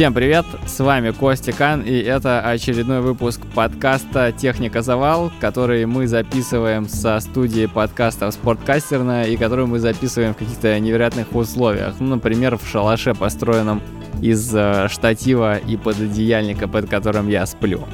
[0.00, 6.06] Всем привет, с вами Костя Кан, и это очередной выпуск подкаста «Техника Завал», который мы
[6.06, 11.96] записываем со студии подкастов «Спорткастерна» и который мы записываем в каких-то невероятных условиях.
[12.00, 13.82] Ну, например, в шалаше, построенном
[14.22, 17.86] из э, штатива и пододеяльника, под которым я сплю.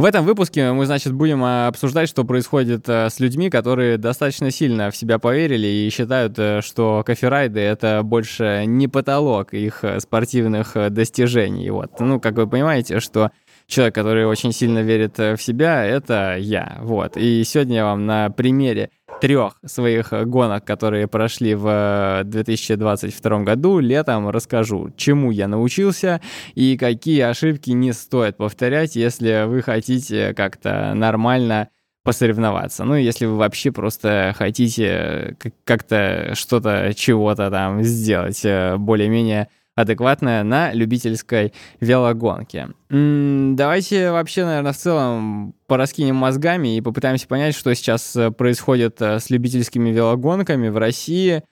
[0.00, 4.50] В этом выпуске мы, значит, будем э, обсуждать, что происходит э, с людьми, которые достаточно
[4.50, 10.74] сильно в себя поверили и считают, э, что коферайды— это больше не потолок их спортивных
[10.88, 11.68] достижений.
[11.68, 12.00] Вот.
[12.00, 13.30] Ну, как вы понимаете, что
[13.66, 16.78] человек, который очень сильно верит в себя, это я.
[16.80, 17.18] Вот.
[17.18, 18.88] И сегодня я вам на примере
[19.20, 26.20] трех своих гонок, которые прошли в 2022 э, году, летом расскажу, чему я научился
[26.54, 31.68] и какие ошибки не стоит повторять, если вы хотите как-то нормально
[32.02, 32.84] посоревноваться.
[32.84, 39.48] Ну, если вы вообще просто хотите как-то что-то, чего-то там сделать э, более-менее
[39.80, 42.68] адекватная на любительской велогонке.
[42.90, 49.00] М-м, давайте вообще, наверное, в целом пораскинем мозгами и попытаемся понять, что сейчас э, происходит
[49.00, 51.42] э, с любительскими велогонками в России.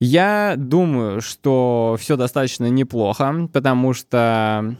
[0.00, 4.76] Я думаю, что все достаточно неплохо, потому что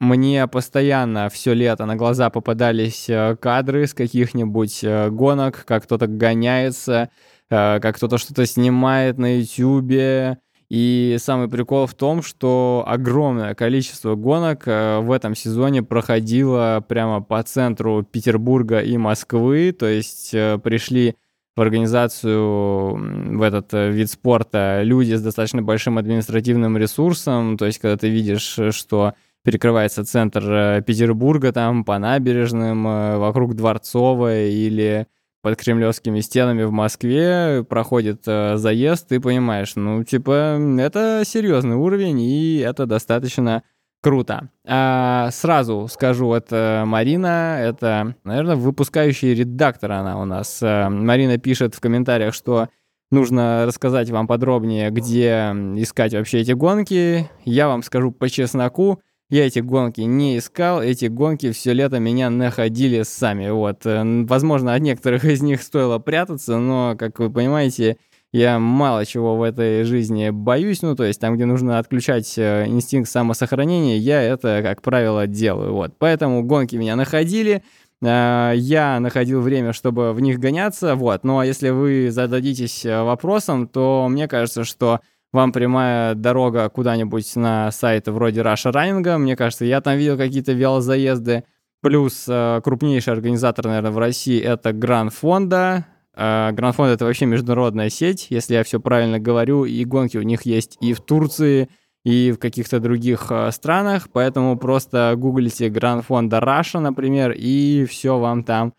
[0.00, 7.10] мне постоянно все лето на глаза попадались э, кадры с каких-нибудь гонок, как кто-то гоняется,
[7.48, 10.38] как кто-то что-то снимает на ютюбе,
[10.70, 17.20] и самый прикол в том, что огромное количество гонок э, в этом сезоне проходило прямо
[17.20, 21.16] по центру Петербурга и Москвы, то есть э, пришли
[21.56, 27.80] в организацию в этот э, вид спорта люди с достаточно большим административным ресурсом, то есть
[27.80, 32.84] когда ты видишь, что перекрывается центр Петербурга там по набережным,
[33.18, 35.08] вокруг Дворцовой или
[35.42, 42.20] под кремлевскими стенами в Москве проходит э, заезд, ты понимаешь, ну, типа, это серьезный уровень,
[42.20, 43.62] и это достаточно
[44.02, 44.50] круто.
[44.66, 50.60] А, сразу скажу, это Марина, это, наверное, выпускающий редактор она у нас.
[50.62, 52.68] А, Марина пишет в комментариях, что
[53.10, 57.30] нужно рассказать вам подробнее, где искать вообще эти гонки.
[57.44, 62.30] Я вам скажу по чесноку, я эти гонки не искал, эти гонки все лето меня
[62.30, 63.48] находили сами.
[63.50, 63.86] Вот.
[63.86, 67.96] Э, возможно, от некоторых из них стоило прятаться, но, как вы понимаете,
[68.32, 72.66] я мало чего в этой жизни боюсь, ну, то есть там, где нужно отключать э,
[72.66, 75.94] инстинкт самосохранения, я это, как правило, делаю, вот.
[75.98, 77.62] Поэтому гонки меня находили,
[78.02, 81.22] э, я находил время, чтобы в них гоняться, вот.
[81.22, 85.00] Ну, а если вы зададитесь вопросом, то мне кажется, что
[85.32, 89.18] вам прямая дорога куда-нибудь на сайт вроде Russia Running.
[89.18, 91.44] Мне кажется, я там видел какие-то велозаезды.
[91.82, 95.86] Плюс э, крупнейший организатор, наверное, в России это Гранд Фонда.
[96.14, 100.22] Э, Гранд Фонда это вообще международная сеть, если я все правильно говорю, и гонки у
[100.22, 101.70] них есть и в Турции,
[102.04, 108.18] и в каких-то других э, странах, поэтому просто гуглите Гранд Фонда Russia, например, и все
[108.18, 108.74] вам там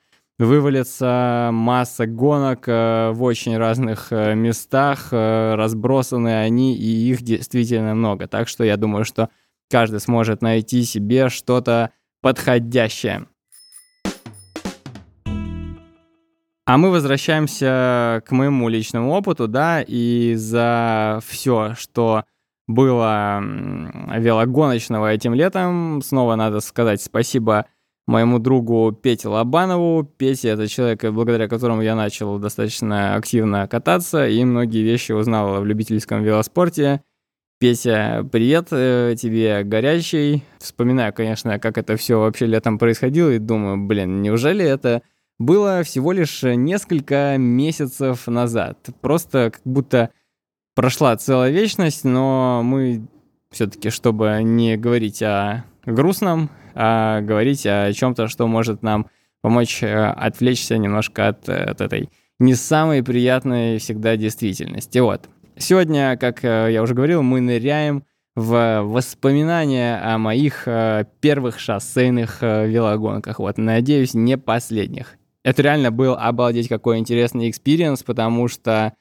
[0.46, 7.94] вывалится масса гонок э, в очень разных э, местах, э, разбросаны они, и их действительно
[7.94, 8.28] много.
[8.28, 9.30] Так что я думаю, что
[9.70, 11.92] каждый сможет найти себе что-то
[12.22, 13.28] подходящее.
[16.66, 22.24] А мы возвращаемся к моему личному опыту, да, и за все, что
[22.68, 23.44] было
[24.16, 27.66] велогоночного этим летом, снова надо сказать спасибо
[28.08, 30.04] моему другу Пете Лобанову.
[30.04, 35.66] Петя— это человек, благодаря которому я начал достаточно активно кататься и многие вещи узнал в
[35.66, 37.02] любительском велоспорте.
[37.60, 40.44] Петя, привет э, тебе, горячий.
[40.58, 45.04] Вспоминаю, конечно, как это все вообще летом происходило и думаю, блин, неужели это
[45.38, 48.90] было всего лишь несколько месяцев назад?
[49.02, 50.10] Просто как будто
[50.74, 53.06] прошла целая вечность, но мы
[53.52, 59.08] все-таки, чтобы не говорить о грустном, а говорить о чем-то, что может нам
[59.42, 65.00] помочь э, отвлечься немножко от, э, от этой не самой приятной всегда действительности.
[65.00, 65.30] Вот.
[65.58, 68.04] Сегодня, как э, я уже говорил, мы ныряем
[68.36, 70.66] в воспоминания о моих
[71.20, 73.40] первых шоссейных велогонках.
[73.40, 75.18] Вот, надеюсь, не последних.
[75.44, 78.94] Это реально был обалдеть какой интересный experience, потому что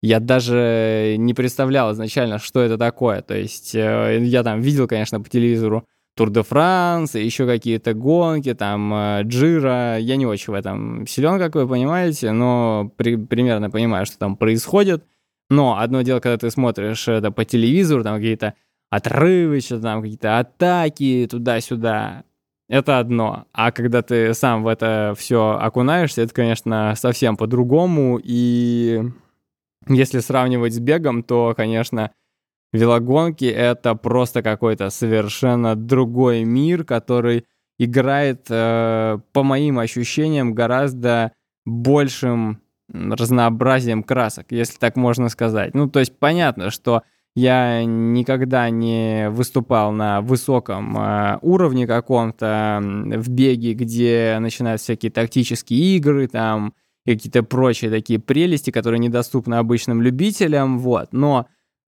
[0.00, 3.20] я даже не представлял изначально, что это такое.
[3.20, 5.86] То есть я там видел, конечно, по телевизору
[6.16, 9.98] Тур де Франс, еще какие-то гонки, там, э, Джира.
[9.98, 14.36] Я не очень в этом силен, как вы понимаете, но при, примерно понимаю, что там
[14.36, 15.04] происходит.
[15.48, 18.54] Но одно дело, когда ты смотришь это по телевизору, там какие-то
[18.90, 22.24] отрывы, что там какие-то атаки туда-сюда.
[22.68, 23.46] Это одно.
[23.52, 28.20] А когда ты сам в это все окунаешься, это, конечно, совсем по-другому.
[28.22, 29.02] И
[29.88, 32.12] если сравнивать с бегом, то, конечно,
[32.72, 37.44] велогонки— это просто какой-то совершенно другой мир, который
[37.78, 41.32] играет, э, по моим ощущениям, гораздо
[41.64, 42.60] большим
[42.92, 45.74] разнообразием красок, если так можно сказать.
[45.74, 47.02] Ну, то есть понятно, что
[47.36, 55.96] я никогда не выступал на высоком э, уровне каком-то в беге, где начинают всякие тактические
[55.96, 56.74] игры, там,
[57.06, 61.12] какие-то прочие такие прелести, которые недоступны обычным любителям, вот.
[61.12, 61.46] Но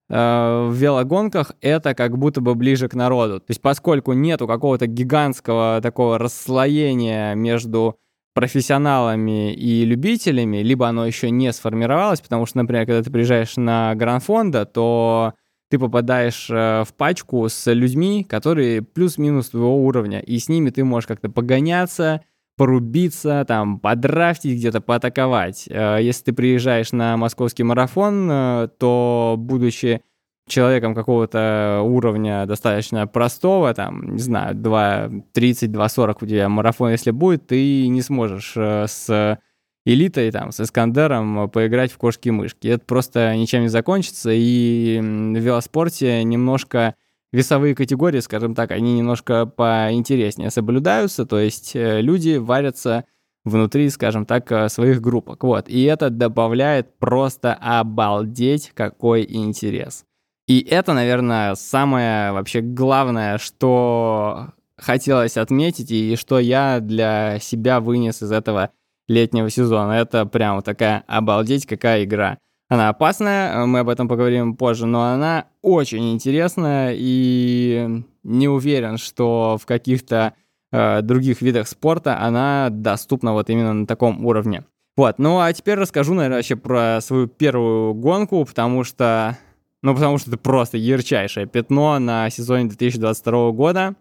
[0.08, 3.40] в велогонках это как будто бы ближе к народу.
[3.40, 7.98] То есть поскольку нету какого-то гигантского такого расслоения между
[8.34, 13.94] профессионалами и любителями, либо оно еще не сформировалось, потому что, например, когда ты приезжаешь на
[13.94, 15.34] Гранд-фонда, то
[15.70, 20.84] ты попадаешь э, в пачку с людьми, которые плюс-минус твоего уровня, и с ними ты
[20.84, 22.22] можешь как-то погоняться,
[22.56, 25.66] порубиться, там, подрафтить, где-то поатаковать.
[25.68, 30.02] Э, если ты приезжаешь на московский марафон, э, то, будучи
[30.48, 37.46] человеком какого-то уровня достаточно простого, там, не знаю, 2.30, 2.40 у тебя марафон, если будет,
[37.46, 39.38] ты не сможешь э, с
[39.84, 42.68] элитой, там, с Искандером поиграть в кошки-мышки.
[42.68, 46.94] Это просто ничем не закончится, и в велоспорте немножко
[47.32, 53.04] весовые категории, скажем так, они немножко поинтереснее соблюдаются, то есть э, люди варятся
[53.44, 55.42] внутри, скажем так, э, своих группок.
[55.42, 55.68] Вот.
[55.68, 60.04] И это добавляет просто обалдеть какой интерес.
[60.46, 68.22] И это, наверное, самое вообще главное, что хотелось отметить и что я для себя вынес
[68.22, 68.70] из этого
[69.08, 69.92] летнего сезона.
[69.92, 72.38] Это прям такая обалдеть какая игра.
[72.72, 79.58] Она опасная, мы об этом поговорим позже, но она очень интересная и не уверен, что
[79.60, 80.32] в каких-то
[80.70, 84.64] э, других видах спорта она доступна вот именно на таком уровне.
[84.96, 89.36] Вот, ну а теперь расскажу, наверное, вообще про свою первую гонку, потому что
[89.82, 93.96] ну, потому что это просто ярчайшее пятно на сезоне 2022 года.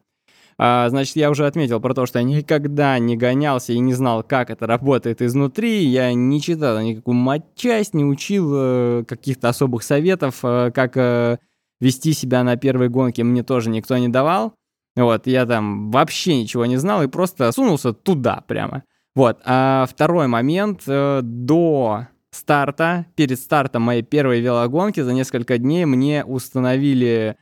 [0.63, 4.21] А, значит, я уже отметил про то, что я никогда не гонялся и не знал,
[4.21, 5.85] как это работает изнутри.
[5.85, 11.39] Я не читал никакую матчасть, не учил э, каких-то особых советов, э, как э,
[11.79, 14.53] вести себя на первой гонке мне тоже никто не давал.
[14.95, 18.83] Вот, я там вообще ничего не знал и просто сунулся туда прямо.
[19.15, 25.85] Вот, а второй момент, э, до старта, перед стартом моей первой велогонки за несколько дней
[25.85, 27.35] мне установили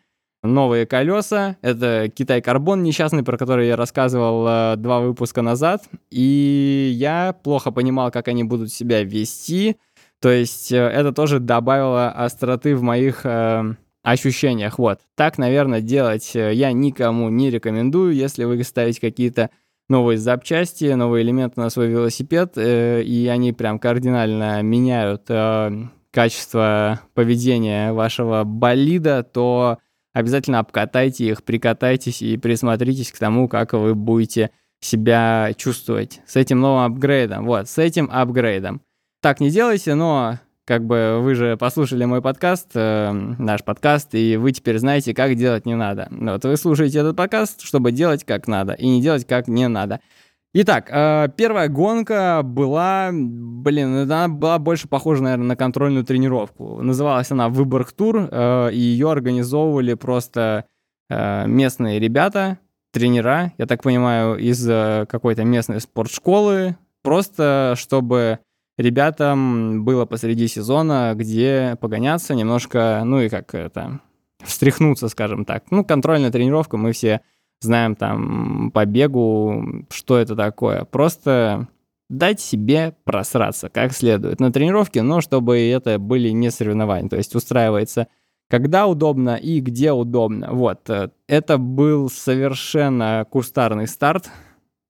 [0.44, 1.58] новые колеса.
[1.62, 5.84] Это Китай Карбон несчастный, про который я рассказывал э, два выпуска назад.
[6.10, 9.78] И я плохо понимал, как они будут себя вести.
[10.22, 14.80] То есть э, это тоже добавило остроты в моих э, ощущениях.
[14.80, 15.00] Вот.
[15.16, 19.50] Так, наверное, делать э, я никому не рекомендую, если вы ставите какие-то
[19.90, 25.72] новые запчасти, новые элементы на свой велосипед, э, и они прям кардинально меняют э,
[26.12, 29.80] качество поведения вашего болида, то
[30.14, 34.52] обязательно обкатайте их, прикатайтесь и присмотритесь к тому, как вы будете
[34.82, 37.46] себя чувствовать с этим новым апгрейдом.
[37.46, 38.82] Вот, с этим апгрейдом.
[39.22, 44.38] Так не делайте, но как бы вы же послушали мой подкаст, э, наш подкаст, и
[44.38, 46.08] вы теперь знаете, как делать не надо.
[46.12, 50.00] Вот вы слушаете этот подкаст, чтобы делать как надо, и не делать как не надо.
[50.52, 56.82] Итак, э, первая гонка была, блин, она была больше похожа, наверное, на контрольную тренировку.
[56.82, 60.66] Называлась она Выборг Тур, э, и ее организовывали просто
[61.08, 62.58] э, местные ребята,
[62.92, 64.66] тренера, я так понимаю, из
[65.08, 68.40] какой-то местной спортшколы, просто чтобы
[68.80, 74.00] ребятам было посреди сезона, где погоняться немножко, ну и как это,
[74.44, 75.66] встряхнуться, скажем так.
[75.70, 77.22] Ну, контрольная тренировка, мы все
[77.62, 80.86] знаем там по бегу, что это такое.
[80.86, 81.68] Просто
[82.10, 87.10] дать себе просраться как следует на тренировке, но чтобы это были не соревнования.
[87.10, 88.08] То есть устраивается
[88.50, 90.52] когда удобно и где удобно.
[90.52, 94.30] Вот, э, это был совершенно кустарный старт.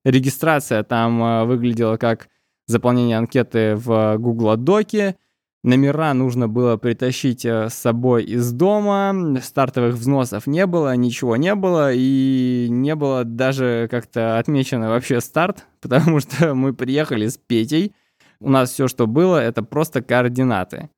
[0.05, 2.29] Регистрация там э, выглядела как
[2.67, 5.17] заполнение анкеты в Google Доке.
[5.63, 11.54] Номера нужно было притащить э, с собой из дома, стартовых взносов не было, ничего не
[11.54, 17.94] было, и не было даже как-то отмечено вообще старт, потому что мы приехали с Петей,
[18.39, 20.89] у нас все, что было, это просто координаты.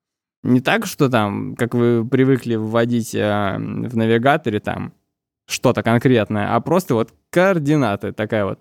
[0.43, 4.93] Не так, что там, как вы привыкли вводить э, в навигаторе, там
[5.47, 8.59] что-то конкретное, а просто вот координаты, такая вот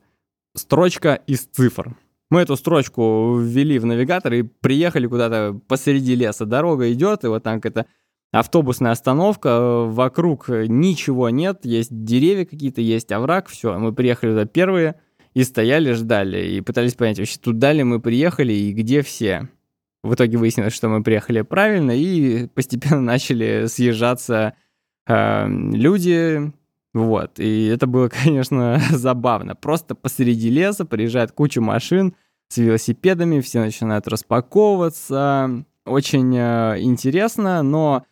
[0.57, 1.95] строчка из цифр.
[2.31, 6.47] Мы эту строчку ввели в навигатор и приехали куда-то посреди леса.
[6.47, 7.87] Дорога идет, и вот там какая-то
[8.33, 13.77] автобусная остановка, вокруг ничего нет, есть деревья какие-то, есть овраг, все.
[13.79, 15.01] Мы приехали туда первые
[15.35, 19.49] и стояли, ждали, и пытались понять, вообще туда ли мы приехали и где все.
[20.03, 24.55] В итоге выяснилось, что мы приехали правильно, и постепенно начали съезжаться
[25.07, 26.53] э, люди,
[26.93, 27.39] вот.
[27.39, 29.55] И это было, конечно, забавно.
[29.55, 32.15] Просто посреди леса приезжает куча машин
[32.49, 35.65] с велосипедами, все начинают распаковываться.
[35.87, 38.05] Очень э, интересно, но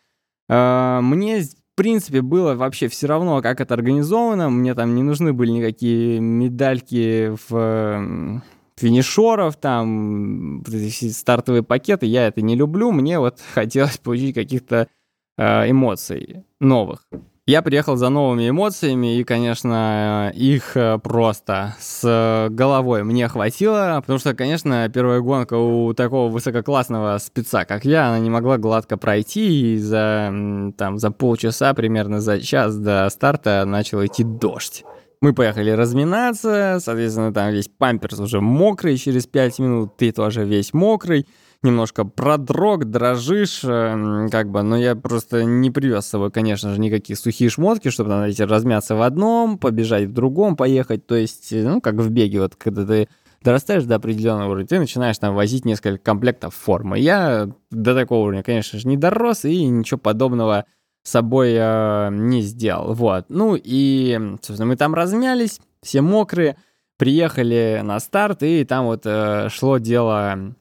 [0.47, 4.49] э, мне в принципе, было вообще все равно, как это организовано.
[4.49, 8.41] Мне там не нужны были никакие медальки в
[8.75, 12.05] финишеров, там стартовые пакеты.
[12.05, 12.91] Я это не люблю.
[12.91, 14.89] Мне вот хотелось получить каких-то
[15.37, 17.07] э, эмоций новых.
[17.49, 24.19] Я приехал за новыми эмоциями, и, конечно, их э, просто с головой мне хватило, потому
[24.19, 29.73] что, конечно, первая гонка у такого высококлассного спеца, как я, она не могла гладко пройти,
[29.73, 30.31] и за,
[30.77, 34.83] там, за полчаса, примерно за час до старта начал идти дождь.
[35.19, 40.71] Мы поехали разминаться, соответственно, там весь памперс уже мокрый, через 5 минут ты тоже весь
[40.71, 41.25] мокрый
[41.61, 46.79] немножко продрог, дрожишь, э, как бы, но я просто не привез с собой, конечно же,
[46.79, 51.67] никакие сухие шмотки, чтобы, знаете, размяться в одном, побежать в другом, поехать, то есть, э,
[51.67, 53.09] ну, как в беге, вот, когда ты
[53.43, 56.99] дорастаешь до определенного уровня, ты начинаешь там возить несколько комплектов формы.
[56.99, 60.65] Я до такого уровня, конечно же, не дорос и ничего подобного
[61.03, 62.93] с собой э, не сделал.
[62.93, 63.25] Вот.
[63.29, 66.57] Ну и, собственно, мы там размялись, все мокрые,
[66.97, 70.55] приехали на старт, и там вот э, шло дело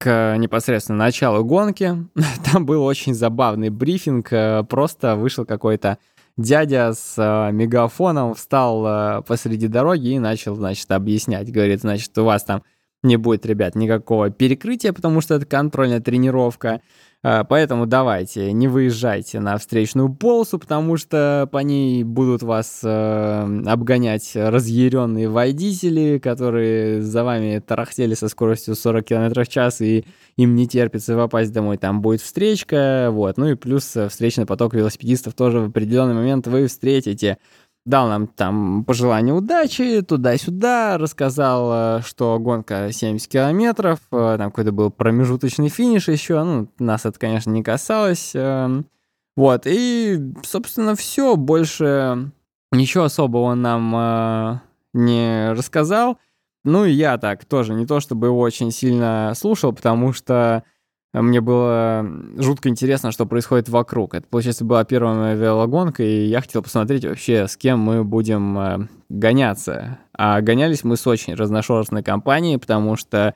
[0.00, 1.94] к непосредственно началу гонки.
[2.50, 4.32] Там был очень забавный брифинг.
[4.32, 5.98] Э, просто вышел какой-то
[6.38, 11.52] дядя с э, мегафоном, встал э, посреди дороги и начал, значит, объяснять.
[11.52, 12.62] Говорит, значит, у вас там
[13.02, 16.80] не будет, ребят, никакого перекрытия, потому что это контрольная тренировка.
[17.22, 23.62] А, поэтому давайте, не выезжайте на встречную полосу, потому что по ней будут вас э,
[23.66, 30.54] обгонять разъяренные водители, которые за вами тарахтели со скоростью 40 км в час, и им
[30.54, 31.76] не терпится попасть домой.
[31.76, 33.36] Там будет встречка, вот.
[33.36, 37.36] Ну и плюс встречный поток велосипедистов тоже в определенный момент вы встретите
[37.84, 44.72] дал нам там пожелание удачи туда-сюда, рассказал, э, что гонка 70 километров, э, там какой-то
[44.72, 48.32] был промежуточный финиш еще, ну, нас это, конечно, не касалось.
[48.34, 48.86] Эм,
[49.36, 52.30] вот, и, собственно, все, больше
[52.72, 54.60] ничего особого он нам э,
[54.92, 56.18] не рассказал.
[56.62, 60.62] Ну и я так тоже, не то чтобы его очень сильно слушал, потому что
[61.12, 64.14] мне было жутко интересно, что происходит вокруг.
[64.14, 68.88] Это, получается, была первая велогонка, и я хотел посмотреть вообще, с кем мы будем э,
[69.08, 69.98] гоняться.
[70.12, 73.34] А гонялись мы с очень разношерстной компанией, потому что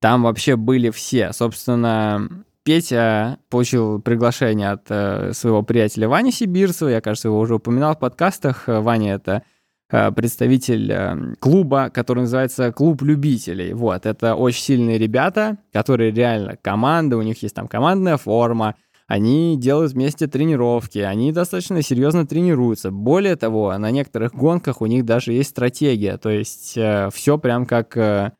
[0.00, 1.32] там вообще были все.
[1.32, 2.28] Собственно,
[2.62, 8.00] Петя получил приглашение от э, своего приятеля Вани Сибирцева, я, кажется, его уже упоминал в
[8.00, 8.64] подкастах.
[8.66, 9.40] Ваня— это Э,
[10.10, 13.74] представитель э, клуба, который называется «Клуб любителей».
[13.74, 18.74] Вот, это очень сильные ребята, которые реально команда, у них есть там командная форма,
[19.06, 22.90] они делают вместе тренировки, они достаточно серьезно тренируются.
[22.90, 27.66] Более того, на некоторых гонках у них даже есть стратегия, то есть э, все прям
[27.66, 28.32] как э,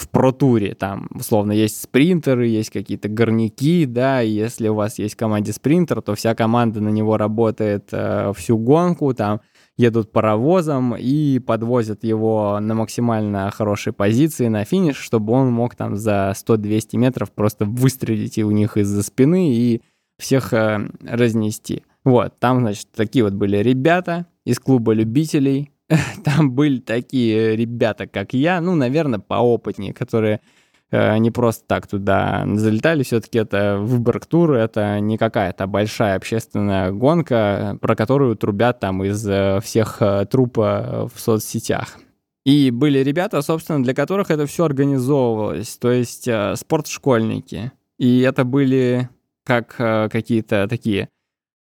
[0.00, 5.14] в протуре, там, условно, есть спринтеры, есть какие-то горняки, да, и если у вас есть
[5.14, 9.42] в команде спринтер, то вся команда на него работает э, всю гонку, там,
[9.80, 15.96] едут паровозом и подвозят его на максимально хорошей позиции на финиш, чтобы он мог там
[15.96, 19.82] за 100-200 метров просто выстрелить у них из-за спины и
[20.18, 21.82] всех э, разнести.
[22.04, 25.70] Вот, там, значит, такие вот были ребята из клуба любителей.
[26.24, 30.40] Там были такие ребята, как я, ну, наверное, поопытнее, которые
[30.92, 37.78] не просто так туда залетали, все-таки это выбор тур, это не какая-то большая общественная гонка,
[37.80, 41.98] про которую трубят там из э, всех э, трупа в соцсетях.
[42.44, 47.72] И были ребята, собственно, для которых это все организовывалось, то есть спортшкольники.
[47.98, 49.10] И это были
[49.44, 51.10] как какие-то такие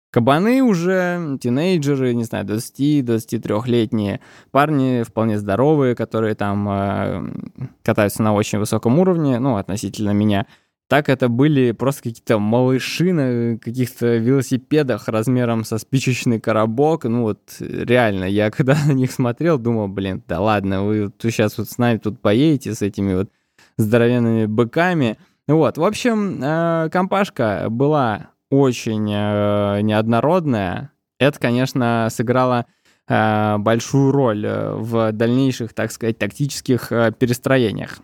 [0.09, 4.21] Кабаны уже, тинейджеры, не знаю, 20-23-летние
[4.51, 10.45] парни, вполне здоровые, которые там э, катаются на очень высоком уровне, ну, относительно меня.
[10.87, 17.03] Так это были просто какие-то малыши на каких-то велосипедах размером со спичечный коробок.
[17.03, 21.69] Ну вот реально, я когда на них смотрел, думал, блин, да ладно, вы сейчас вот
[21.69, 23.29] с нами тут поедете с этими вот
[23.77, 25.17] здоровенными быками.
[25.47, 32.65] Вот, в общем, э, компашка была очень э, неоднородная, это, конечно, сыграло
[33.07, 37.99] э, большую роль э, в дальнейших, так сказать, тактических э, перестроениях.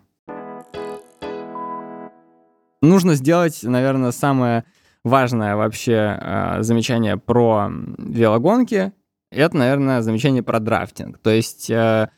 [2.82, 4.66] Нужно сделать, наверное, самое
[5.04, 8.92] важное вообще э, замечание про велогонки.
[9.32, 11.18] Это, наверное, замечание про драфтинг.
[11.20, 12.10] То есть э,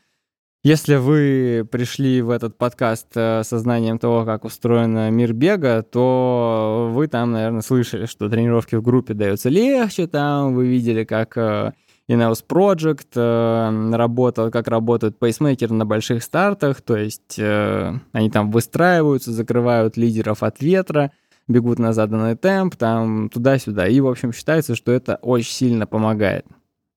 [0.66, 6.90] Если вы пришли в этот подкаст э, со знанием того, как устроен мир бега, то
[6.92, 11.72] вы там, наверное, слышали, что тренировки в группе даются легче, там вы видели, как э,
[12.08, 19.30] Ineos Project э, работал, как работают пейсмейкеры на больших стартах, то есть они там выстраиваются,
[19.30, 21.12] закрывают лидеров от ветра,
[21.46, 23.86] бегут на заданный темп, там туда-сюда.
[23.86, 26.44] И, в общем, считается, что это очень сильно помогает.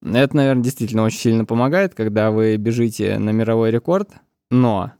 [0.03, 4.09] Это, наверное, действительно очень сильно помогает, когда вы бежите на мировой рекорд,
[4.49, 4.93] но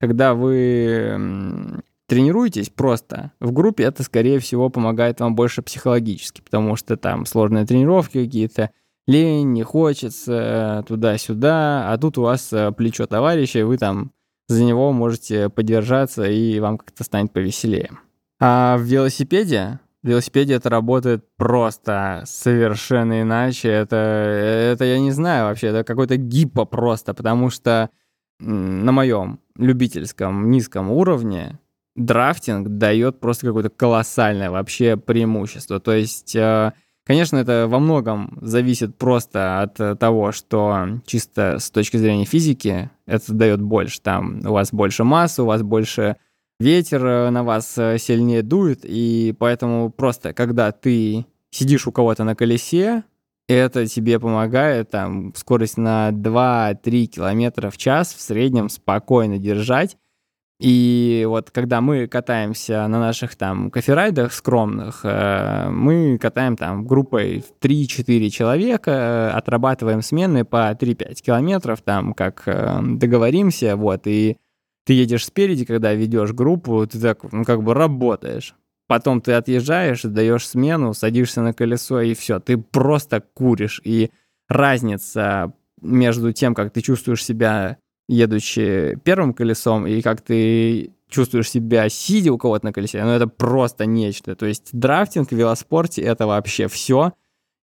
[0.00, 6.96] когда вы тренируетесь просто в группе, это, скорее всего, помогает вам больше психологически, потому что
[6.96, 8.70] там сложные тренировки какие-то,
[9.06, 14.12] лень, не хочется, туда-сюда, а тут у вас э, плечо товарища, и вы там
[14.48, 17.90] за него можете поддержаться, и вам как-то станет повеселее.
[18.40, 23.68] А в велосипеде в велосипеде это работает просто совершенно иначе.
[23.68, 27.90] Это, это я не знаю вообще, это какой-то гипо просто, потому что
[28.38, 31.58] на моем любительском низком уровне
[31.96, 35.78] драфтинг дает просто какое-то колоссальное вообще преимущество.
[35.80, 36.72] То есть, э,
[37.04, 43.34] конечно, это во многом зависит просто от того, что чисто с точки зрения физики это
[43.34, 44.00] дает больше.
[44.00, 46.16] Там у вас больше массы, у вас больше
[46.60, 52.22] ветер э, на вас э, сильнее дует, и поэтому просто, когда ты сидишь у кого-то
[52.22, 53.02] на колесе,
[53.48, 59.96] это тебе помогает там скорость на 2-3 километра в час в среднем спокойно держать.
[60.60, 67.40] И вот когда мы катаемся на наших там коферайдах скромных, э, мы катаем там группой
[67.40, 74.36] в 3-4 человека, отрабатываем смены по 3-5 километров, там как договоримся, вот, и
[74.90, 78.56] ты едешь спереди, когда ведешь группу, ты так, ну, как бы работаешь.
[78.88, 83.80] Потом ты отъезжаешь, даешь смену, садишься на колесо, и все, ты просто куришь.
[83.84, 84.10] И
[84.48, 87.76] разница между тем, как ты чувствуешь себя,
[88.08, 93.28] едучи первым колесом, и как ты чувствуешь себя, сидя у кого-то на колесе, ну это
[93.28, 94.34] просто нечто.
[94.34, 97.12] То есть драфтинг в велоспорте— это вообще все,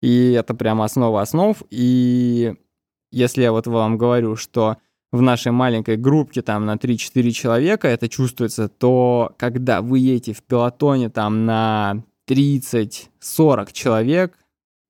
[0.01, 1.61] и это прямо основа основ.
[1.71, 2.55] И
[3.11, 4.77] если я вот вам говорю, что
[5.17, 10.43] в нашей маленькой группке там на 3-4 человека это чувствуется, то когда вы едете в
[10.43, 14.39] пилотоне там на 30-40 человек,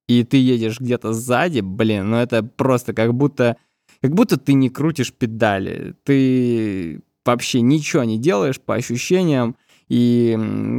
[0.09, 3.57] и ты едешь где-то сзади, блин, ну это просто как будто,
[4.01, 9.57] как будто ты не крутишь педали, ты вообще ничего не делаешь по ощущениям,
[9.89, 10.37] и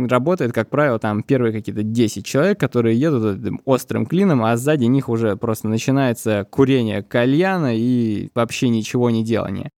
[0.09, 4.85] работает, как правило, там первые какие-то 10 человек, которые едут этим острым клином, а сзади
[4.85, 9.69] них уже просто начинается курение кальяна и вообще ничего не делание.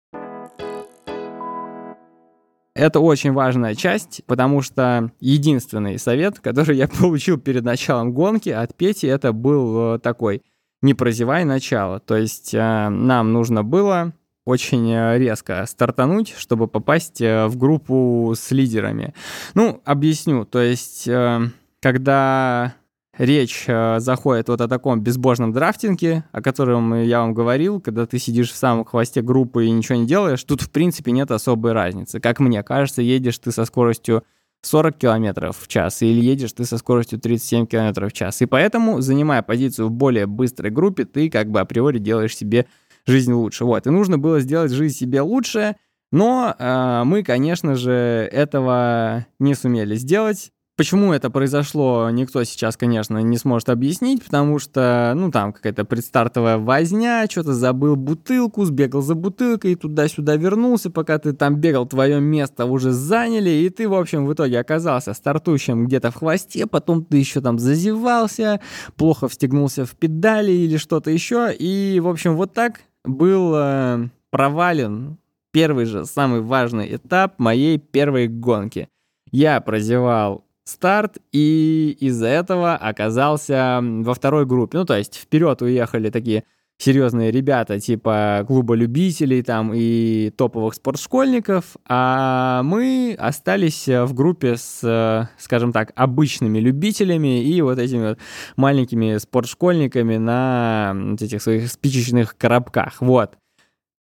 [2.75, 8.75] Это очень важная часть, потому что единственный совет, который я получил перед началом гонки от
[8.77, 10.43] Пети, это был э, такой
[10.81, 11.99] «не прозевай начало».
[11.99, 14.13] То есть э, нам нужно было
[14.49, 19.15] очень э, резко стартануть, чтобы попасть э, в группу с лидерами.
[19.55, 20.47] Ну, объясню.
[20.47, 21.41] То есть, э,
[21.81, 22.75] когда
[23.19, 28.53] речь заходит вот о таком безбожном драфтинге, о котором я вам говорил, когда ты сидишь
[28.53, 32.21] в самом хвосте группы и ничего не делаешь, тут, в принципе, нет особой разницы.
[32.21, 34.23] Как мне кажется, едешь ты со скоростью
[34.63, 38.41] 40 км в час или едешь ты со скоростью 37 км в час.
[38.41, 42.67] И поэтому, занимая позицию в более быстрой группе, ты как бы априори делаешь себе
[43.09, 43.65] жизнь лучше.
[43.65, 45.77] Вот, и нужно было сделать жизнь себе лучше,
[46.13, 50.53] но э, мы, конечно же, этого не сумели сделать.
[50.79, 56.57] Почему это произошло, никто сейчас, конечно, не сможет объяснить, потому что, ну, там какая-то предстартовая
[56.57, 62.65] возня, что-то забыл бутылку, сбегал за бутылкой, туда-сюда вернулся, пока ты там бегал, твое место
[62.65, 67.17] уже заняли, и ты, в общем, в итоге оказался стартующим где-то в хвосте, потом ты
[67.17, 68.61] еще там зазевался,
[68.95, 75.19] плохо встегнулся в педали или что-то еще, и, в общем, вот так был э, провален
[75.53, 78.89] первый же самый важный этап моей первой гонки.
[79.31, 84.79] Я прозевал старт и из-за этого оказался во второй группе.
[84.79, 86.45] Ну, то есть вперед уехали такие
[86.79, 95.29] серьезные ребята типа клуба любителей там и топовых спортшкольников, а мы остались в группе с,
[95.39, 98.19] скажем так, обычными любителями и вот этими вот
[98.57, 103.01] маленькими спортшкольниками на этих своих спичечных коробках.
[103.01, 103.37] Вот.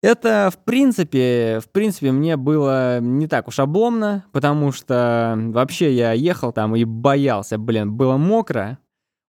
[0.03, 6.13] Это, в принципе, в принципе, мне было не так уж обломно, потому что вообще я
[6.13, 8.79] ехал там и боялся, блин, было мокро.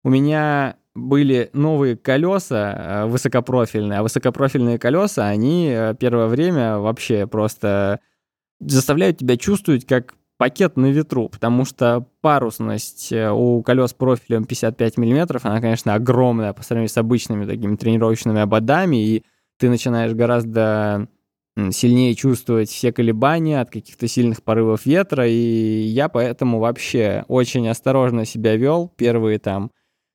[0.03, 7.27] У меня были новые колеса э, высокопрофильные, а высокопрофильные колеса, они э, первое время вообще
[7.27, 8.01] просто
[8.61, 14.99] заставляют тебя чувствовать как пакет на ветру, потому что парусность э, у колес профилем 55
[14.99, 19.25] мм, она, конечно, огромная по сравнению с обычными такими тренировочными ободами, и
[19.59, 21.09] ты начинаешь гораздо
[21.71, 28.25] сильнее чувствовать все колебания от каких-то сильных порывов ветра, и я поэтому вообще очень осторожно
[28.25, 29.71] себя вел первые там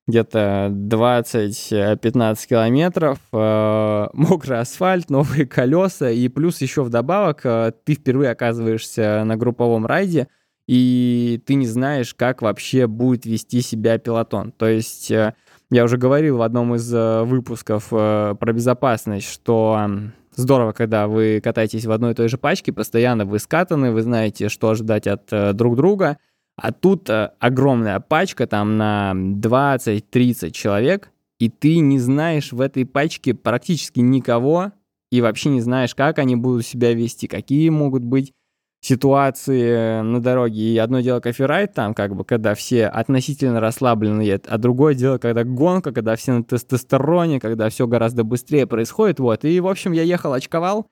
[0.08, 8.30] где-то 20-15 километров, э, мокрый асфальт, новые колеса, и плюс еще вдобавок э, ты впервые
[8.30, 10.28] оказываешься на групповом райде,
[10.66, 14.52] и ты не знаешь, как вообще будет вести себя пилотон.
[14.52, 15.34] То есть э,
[15.70, 19.90] я уже говорил в одном из э, выпусков э, про безопасность, что
[20.36, 24.48] здорово, когда вы катаетесь в одной и той же пачке, постоянно вы скатаны, вы знаете,
[24.48, 26.18] что ожидать от друг друга,
[26.60, 32.84] а тут э, огромная пачка, там на 20-30 человек, и ты не знаешь в этой
[32.84, 34.72] пачке практически никого,
[35.12, 38.32] и вообще не знаешь, как они будут себя вести, какие могут быть
[38.80, 40.60] ситуации на дороге.
[40.60, 45.44] И одно дело коферайт, там как бы, когда все относительно расслабленные, а другое дело, когда
[45.44, 49.44] гонка, когда все на тестостероне, когда все гораздо быстрее происходит, вот.
[49.44, 50.86] И, в общем, я ехал, очковал,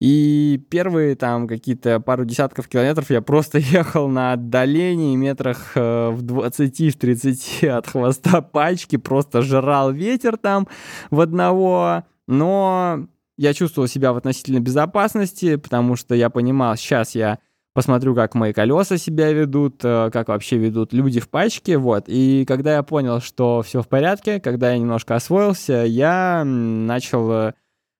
[0.00, 6.22] и первые там какие-то пару десятков километров я просто ехал на отдалении метрах э, в
[6.22, 10.68] 20 в 30 от хвоста пачки, просто жрал ветер там
[11.10, 13.06] в одного, но
[13.36, 17.38] я чувствовал себя в относительной безопасности, потому что я понимал, сейчас я
[17.74, 22.04] посмотрю, как мои колеса себя ведут, э, как вообще ведут люди в пачке, вот.
[22.08, 27.52] И когда я понял, что все в порядке, когда я немножко освоился, я начал э,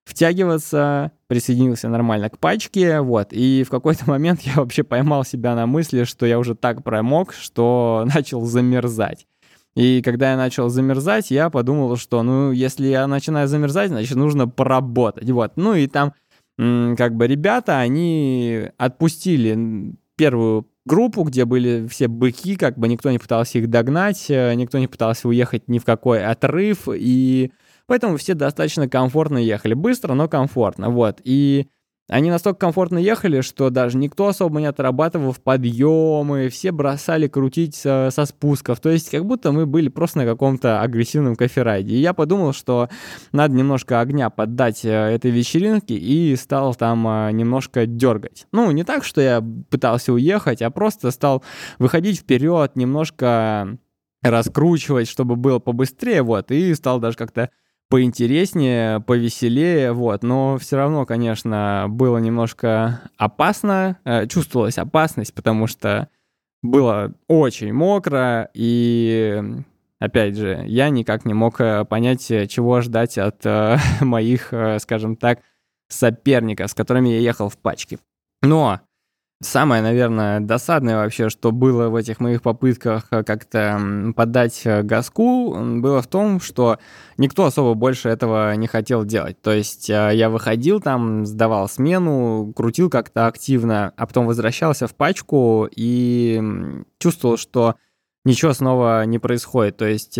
[0.09, 5.67] втягиваться, присоединился нормально к пачке, вот, и в какой-то момент я вообще поймал себя на
[5.67, 9.27] мысли, что я уже так промок, что начал замерзать.
[9.75, 14.47] И когда я начал замерзать, я подумал, что, ну, если я начинаю замерзать, значит, нужно
[14.47, 15.53] поработать, вот.
[15.55, 16.13] Ну, и там,
[16.57, 23.19] как бы, ребята, они отпустили первую группу, где были все быки, как бы никто не
[23.19, 27.51] пытался их догнать, э, никто не пытался уехать ни в какой отрыв, и
[27.89, 29.73] Поэтому все достаточно комфортно ехали.
[29.73, 30.91] Быстро, но комфортно.
[30.91, 31.21] Вот.
[31.23, 31.67] И
[32.07, 37.73] они настолько комфортно ехали, что даже никто особо не отрабатывал в подъемы, все бросали крутить
[37.73, 38.79] со, со спусков.
[38.79, 41.95] То есть как будто мы были просто на каком-то агрессивном коферайде.
[41.95, 42.89] И я подумал, что
[43.31, 48.45] надо немножко огня поддать э, этой вечеринке и стал там э, немножко дергать.
[48.51, 51.43] Ну, не так, что я пытался уехать, а просто стал
[51.79, 53.79] выходить вперед, немножко
[54.21, 57.49] раскручивать, чтобы было побыстрее, вот, и стал даже как-то
[57.89, 60.23] поинтереснее, повеселее, вот.
[60.23, 66.07] Но все равно, конечно, было немножко опасно, э, чувствовалась опасность, потому что
[66.61, 69.41] было очень мокро, и,
[69.99, 73.43] опять же, я никак не мог э, понять, э, чего ждать от
[74.01, 75.39] моих, скажем так,
[75.87, 77.97] соперников, с которыми я ехал в пачке.
[78.43, 78.79] Но
[79.41, 83.79] Самое, наверное, досадное вообще, что было в этих моих попытках э, как-то
[84.13, 86.77] подать э, газку, было в том, что
[87.17, 89.41] никто особо больше этого не хотел делать.
[89.41, 94.95] То есть э, я выходил там, сдавал смену, крутил как-то активно, а потом возвращался в
[94.95, 96.41] пачку и
[96.97, 97.75] чувствовал, что
[98.25, 99.77] ничего снова не происходит.
[99.77, 100.19] То есть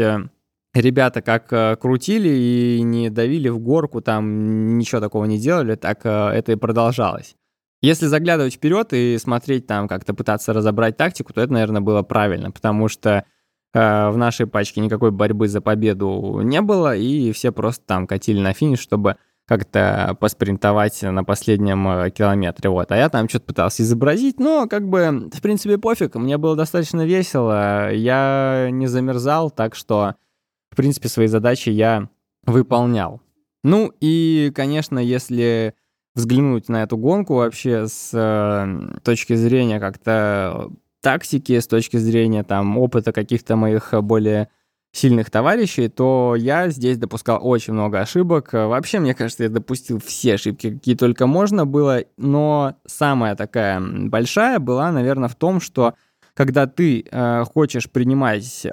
[0.74, 6.54] ребята как крутили и не давили в горку, там ничего такого не делали, так это
[6.54, 7.36] и продолжалось.
[7.82, 12.52] Если заглядывать вперед и смотреть там, как-то пытаться разобрать тактику, то это, наверное, было правильно,
[12.52, 13.24] потому что
[13.74, 18.42] э, в нашей пачке никакой борьбы за победу не было, и все просто там катили
[18.42, 19.16] на финиш, чтобы
[19.48, 22.92] как-то поспринтовать на последнем э, километре, вот.
[22.92, 27.06] А я там что-то пытался изобразить, но как бы, в принципе, пофиг, мне было достаточно
[27.06, 30.16] весело, я не замерзал, так что,
[30.70, 32.10] в принципе, свои задачи я
[32.46, 33.22] выполнял.
[33.64, 35.74] Ну и, конечно, если
[36.16, 40.70] взглянуть на эту гонку вообще с э, точки зрения как-то
[41.02, 44.50] тактики, с точки зрения там опыта каких-то моих более
[44.92, 48.54] сильных товарищей, то я здесь допускал очень много ошибок.
[48.54, 54.60] Вообще, мне кажется, я допустил все ошибки, какие только можно было, но самая такая большая
[54.60, 55.94] была, наверное, в том, что
[56.34, 58.70] когда ты э, хочешь принимать э,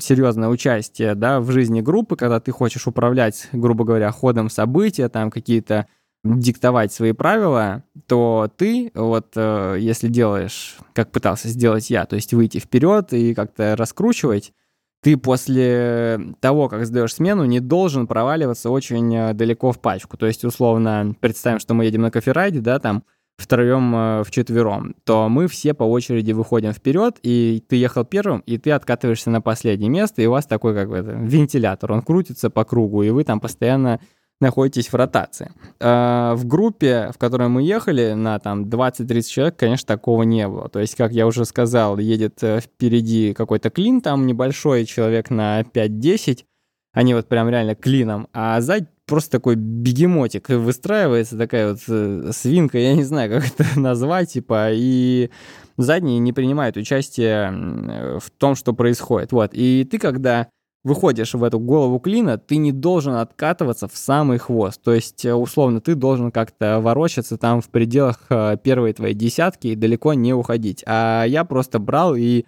[0.00, 5.30] серьезное участие да, в жизни группы, когда ты хочешь управлять, грубо говоря, ходом события, там
[5.30, 5.86] какие-то
[6.22, 12.34] диктовать свои правила, то ты, вот э, если делаешь, как пытался сделать я, то есть
[12.34, 14.52] выйти вперед и как-то раскручивать,
[15.02, 20.18] ты после того, как сдаешь смену, не должен проваливаться очень э, далеко в пачку.
[20.18, 23.04] То есть, условно, представим, что мы едем на коферайде, да, там,
[23.38, 28.58] втроем, э, вчетвером, то мы все по очереди выходим вперед, и ты ехал первым, и
[28.58, 32.64] ты откатываешься на последнее место, и у вас такой как бы вентилятор, он крутится по
[32.64, 34.00] кругу, и вы там постоянно
[34.40, 35.52] находитесь в ротации.
[35.80, 40.68] А, в группе, в которой мы ехали, на там 20-30 человек, конечно, такого не было.
[40.68, 45.60] То есть, как я уже сказал, едет э, впереди какой-то клин, там небольшой человек на
[45.60, 46.44] 5-10,
[46.92, 52.78] они вот прям реально клином, а сзади просто такой бегемотик выстраивается, такая вот э, свинка,
[52.78, 55.30] я не знаю, как это назвать, типа, и
[55.76, 59.32] задние не принимают участие в том, что происходит.
[59.32, 60.48] Вот, и ты когда
[60.82, 64.80] выходишь в эту голову клина, ты не должен откатываться в самый хвост.
[64.82, 69.68] То есть, э, условно, ты должен как-то ворочаться там в пределах э, первой твоей десятки
[69.68, 70.82] и далеко не уходить.
[70.86, 72.44] А я просто брал и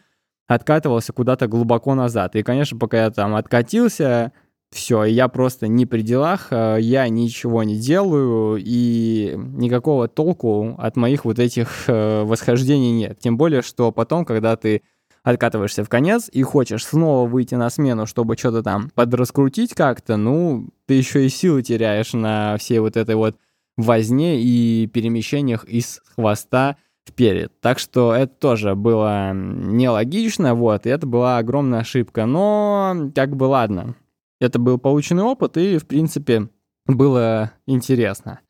[0.46, 2.34] откатывался куда-то глубоко назад.
[2.34, 4.32] И, конечно, пока я там откатился,
[4.70, 10.96] все, я просто не при делах, э, я ничего не делаю, и никакого толку от
[10.96, 13.18] моих вот этих восхождений нет.
[13.18, 14.80] Тем более, что потом, когда ты
[15.22, 20.68] откатываешься в конец и хочешь снова выйти на смену, чтобы что-то там подраскрутить как-то, ну,
[20.86, 23.36] ты еще и силы теряешь на всей вот этой вот
[23.76, 26.76] возне и перемещениях из хвоста
[27.08, 27.52] вперед.
[27.60, 32.26] Так что это тоже было нелогично, вот, и это была огромная ошибка.
[32.26, 33.96] Но как бы ладно,
[34.40, 36.48] это был полученный опыт, и, в принципе,
[36.86, 38.40] было интересно.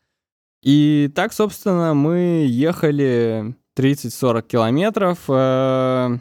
[0.63, 5.19] И так, собственно, мы ехали 30-40 километров.
[5.29, 6.19] Э,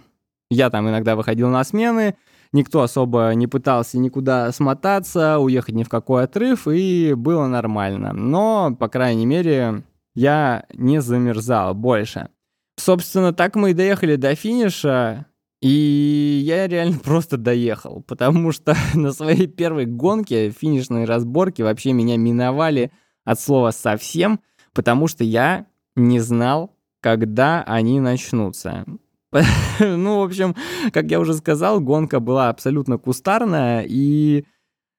[0.51, 2.15] я там иногда выходил на смены,
[2.51, 8.11] никто особо не пытался никуда смотаться, уехать ни в какой отрыв, и было нормально.
[8.11, 9.83] Но, по крайней мере,
[10.13, 12.29] я не замерзал больше.
[12.77, 15.25] Собственно, так мы и доехали до финиша,
[15.61, 22.17] и я реально просто доехал, потому что на своей первой гонке финишные разборки вообще меня
[22.17, 22.91] миновали
[23.23, 24.41] от слова совсем,
[24.73, 28.85] потому что я не знал, когда они начнутся.
[29.79, 30.55] ну, в общем,
[30.91, 34.45] как я уже сказал, гонка была абсолютно кустарная, и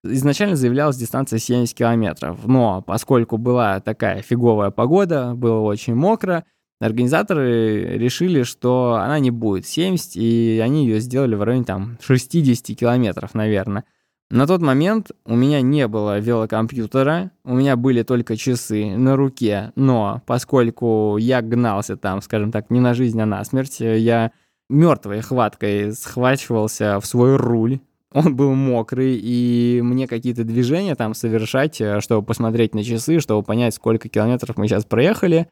[0.04, 2.46] изначально заявлялась дистанция 70 километров.
[2.46, 6.44] Но поскольку была такая фиговая погода, было очень мокро,
[6.80, 12.76] организаторы решили, что она не будет 70, и они ее сделали в районе там 60
[12.76, 13.84] километров, наверное.
[14.32, 19.72] На тот момент у меня не было велокомпьютера, у меня были только часы на руке,
[19.76, 24.32] но поскольку я гнался там, скажем так, не на жизнь, а на смерть, я
[24.70, 31.82] мертвой хваткой схвачивался в свой руль, он был мокрый, и мне какие-то движения там совершать,
[31.98, 35.50] чтобы посмотреть на часы, чтобы понять, сколько километров мы сейчас проехали,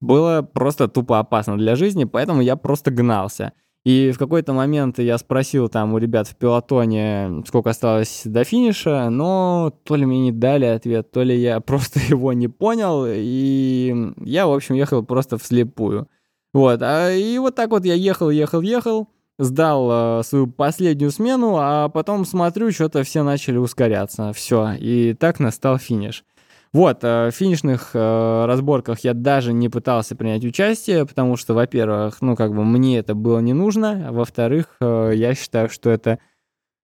[0.00, 3.52] было просто тупо опасно для жизни, поэтому я просто гнался.
[3.84, 9.10] И в какой-то момент я спросил там у ребят в пилотоне, сколько осталось до финиша,
[9.10, 14.12] но то ли мне не дали ответ, то ли я просто его не понял, и
[14.18, 16.08] я, в общем, ехал просто вслепую.
[16.54, 21.56] Вот, а, и вот так вот я ехал, ехал, ехал, сдал э, свою последнюю смену,
[21.58, 24.32] а потом смотрю, что-то все начали ускоряться.
[24.32, 26.24] Все, и так настал финиш.
[26.72, 32.22] Вот, э, в финишных э, разборках я даже не пытался принять участие, потому что, во-первых,
[32.22, 36.18] ну, как бы мне это было не нужно, а во-вторых, э, я считаю, что это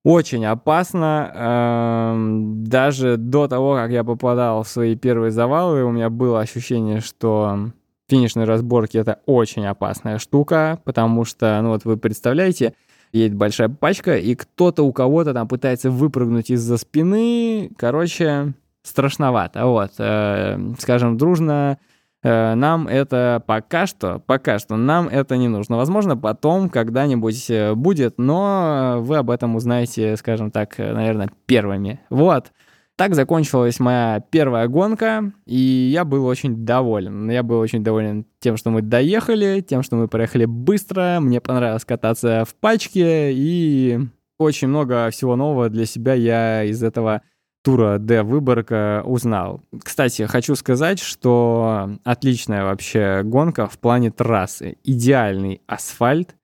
[0.05, 1.33] очень опасно.
[1.35, 7.01] Эм, даже до того, как я попадал в свои первые завалы, у меня было ощущение,
[7.01, 7.71] что
[8.09, 12.75] финишные разборки— это очень опасная штука, потому что, ну вот вы представляете,
[13.13, 17.73] едет большая пачка, и кто-то у кого-то там пытается выпрыгнуть из-за спины.
[17.77, 18.53] Короче,
[18.85, 19.67] страшновато.
[19.67, 21.79] Вот, э, скажем, дружно
[22.23, 25.77] э, нам это пока что, пока что нам это не нужно.
[25.77, 32.01] Возможно, потом когда-нибудь э, будет, но вы об этом узнаете, скажем так, э, наверное, первыми.
[32.11, 32.53] Вот.
[32.97, 37.29] Так закончилась моя первая гонка, и я был очень доволен.
[37.29, 41.19] Я был очень доволен тем, что мы доехали, тем, что мы проехали быстро.
[41.21, 43.99] Мне понравилось кататься в пачке, и
[44.39, 47.23] очень много всего нового для себя я из этого
[47.65, 49.63] тура Д Выборка узнал.
[49.83, 54.77] Кстати, хочу сказать, что отличная вообще гонка в плане трассы.
[54.85, 56.37] Идеальный асфальт,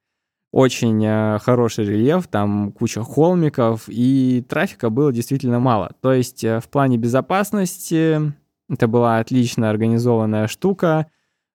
[0.50, 5.92] очень э, хороший рельеф, там куча холмиков, и трафика было действительно мало.
[6.00, 8.32] То есть э, в плане безопасности
[8.70, 11.06] это была отлично организованная штука.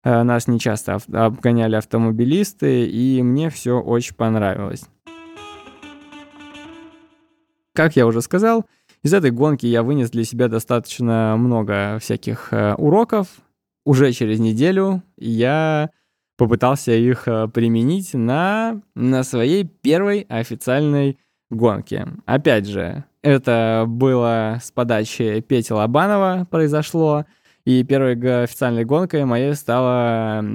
[0.04, 4.86] Э, нас не часто обгоняли автомобилисты, и мне все очень понравилось.
[7.74, 8.66] Как я уже сказал,
[9.06, 13.28] из этой гонки я вынес для себя достаточно много всяких э, уроков.
[13.86, 15.92] Уже через неделю я
[16.38, 21.20] попытался их э, применить на, на своей первой официальной
[21.52, 22.08] гонке.
[22.26, 27.26] Опять же, это было с подачи Пети Лобанова произошло.
[27.66, 30.46] И первой официальной гонкой моей стала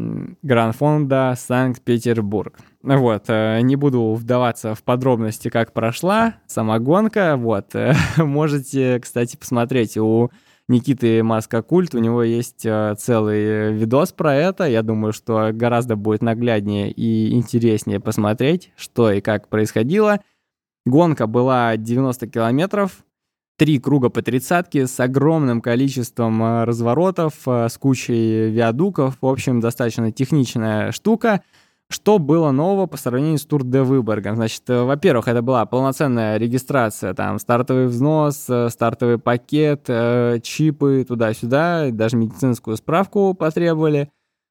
[0.42, 2.56] Гран-фонда Санкт-Петербург.
[2.84, 7.36] Вот, э, не буду вдаваться в подробности, как прошла сама гонка.
[7.36, 10.30] Вот, э, можете, кстати, посмотреть у
[10.68, 14.68] Никиты Маска Культ, у него есть э, целый видос про это.
[14.68, 20.20] Я думаю, что гораздо будет нагляднее и интереснее посмотреть, что и как происходило.
[20.86, 23.04] Гонка была 90 километров,
[23.60, 29.18] три круга по тридцатке с огромным количеством э, разворотов, э, с кучей виадуков.
[29.20, 31.42] В общем, достаточно техничная штука.
[31.90, 34.36] Что было нового по сравнению с Тур де Выборгом?
[34.36, 39.90] Значит, э, во-первых, это была полноценная регистрация, там, стартовый взнос, стартовый пакет,
[40.42, 44.08] чипы туда-сюда, даже медицинскую справку потребовали.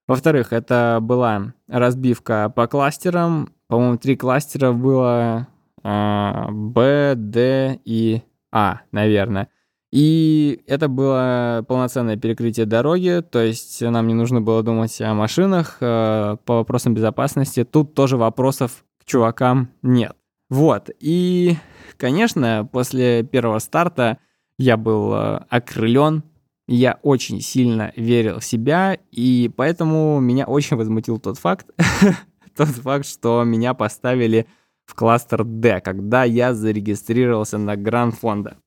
[0.08, 3.50] Во-вторых, это была разбивка по кластерам.
[3.69, 5.48] По-моему, три кластера было
[5.82, 9.50] Б, Д и а, наверное.
[9.92, 15.78] И это было полноценное перекрытие дороги, то есть нам не нужно было думать о машинах
[15.82, 17.64] э, по вопросам безопасности.
[17.64, 20.16] Тут тоже вопросов к чувакам нет.
[20.50, 21.58] Вот, и,
[21.98, 24.20] конечно, после первого старта
[24.60, 26.24] я был э, окрылен,
[26.68, 31.68] я очень сильно верил в себя, и поэтому меня очень возмутил тот факт,
[32.56, 34.46] тот факт, что меня поставили
[34.89, 38.58] в кластер D, когда я зарегистрировался на Гранд Фонда.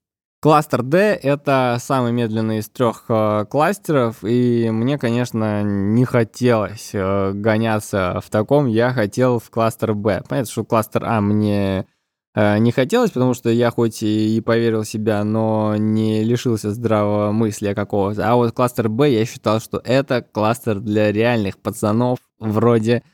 [0.40, 7.32] Кластер D— это самый медленный из трех э, кластеров, и мне, конечно, не хотелось э,
[7.32, 10.22] гоняться в таком, я хотел в кластер B.
[10.28, 11.86] Понятно, что кластер А мне
[12.34, 16.72] э, не хотелось, потому что я хоть и, и поверил в себя, но не лишился
[16.72, 18.28] здравого мысли какого-то.
[18.28, 23.04] А вот кластер Б я считал, что это кластер для реальных пацанов вроде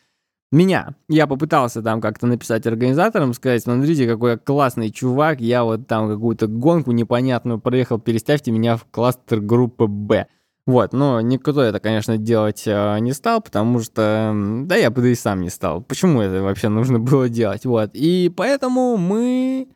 [0.51, 0.95] меня.
[1.09, 6.09] Я попытался там как-то написать организаторам, сказать, смотрите, какой я классный чувак, я вот там
[6.09, 10.27] какую-то гонку непонятную проехал, переставьте меня в кластер группы Б.
[10.67, 14.35] Вот, но никто это, конечно, делать э, не стал, потому что,
[14.65, 15.81] да я бы и сам не стал.
[15.81, 17.65] Почему это вообще нужно было делать?
[17.65, 19.69] Вот, и поэтому мы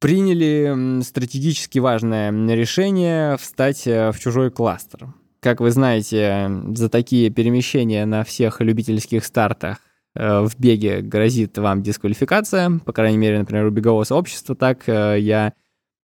[0.00, 5.12] приняли стратегически важное решение встать э, в чужой кластер.
[5.40, 9.78] Как вы знаете, за такие перемещения на всех любительских стартах
[10.14, 14.88] в беге грозит вам дисквалификация, по крайней мере, например, у бегового сообщества так.
[14.88, 15.52] Э, я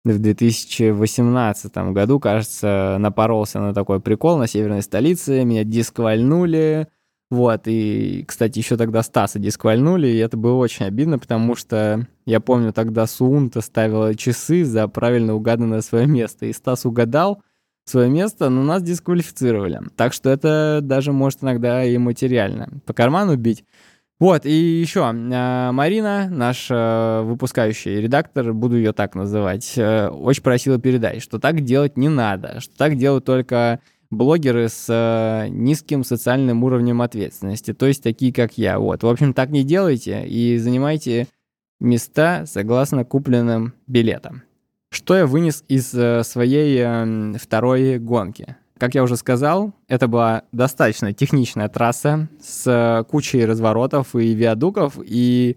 [0.04, 6.88] в 2018 году, кажется, напоролся на такой прикол на северной столице, меня дисквальнули,
[7.30, 12.40] вот, и, кстати, еще тогда Стаса дисквальнули, и это было очень обидно, потому что я
[12.40, 17.42] помню, тогда Суунта ставила часы за правильно угаданное свое место, и Стас угадал,
[17.88, 19.80] свое место, но нас дисквалифицировали.
[19.96, 23.64] Так что это даже может иногда и материально по карману бить.
[24.18, 30.42] Вот, и еще, а, Марина, наш э, выпускающий редактор, буду ее так называть, э, очень
[30.42, 33.78] просила передать, что так делать не надо, что так делают только
[34.10, 38.80] блогеры с э, низким социальным уровнем ответственности, то есть такие, как я.
[38.80, 41.28] Вот, в общем, так не делайте и занимайте
[41.78, 44.42] места согласно купленным билетам.
[44.90, 45.90] Что я вынес из
[46.26, 48.56] своей второй гонки?
[48.78, 55.56] Как я уже сказал, это была достаточно техничная трасса с кучей разворотов и виадуков, и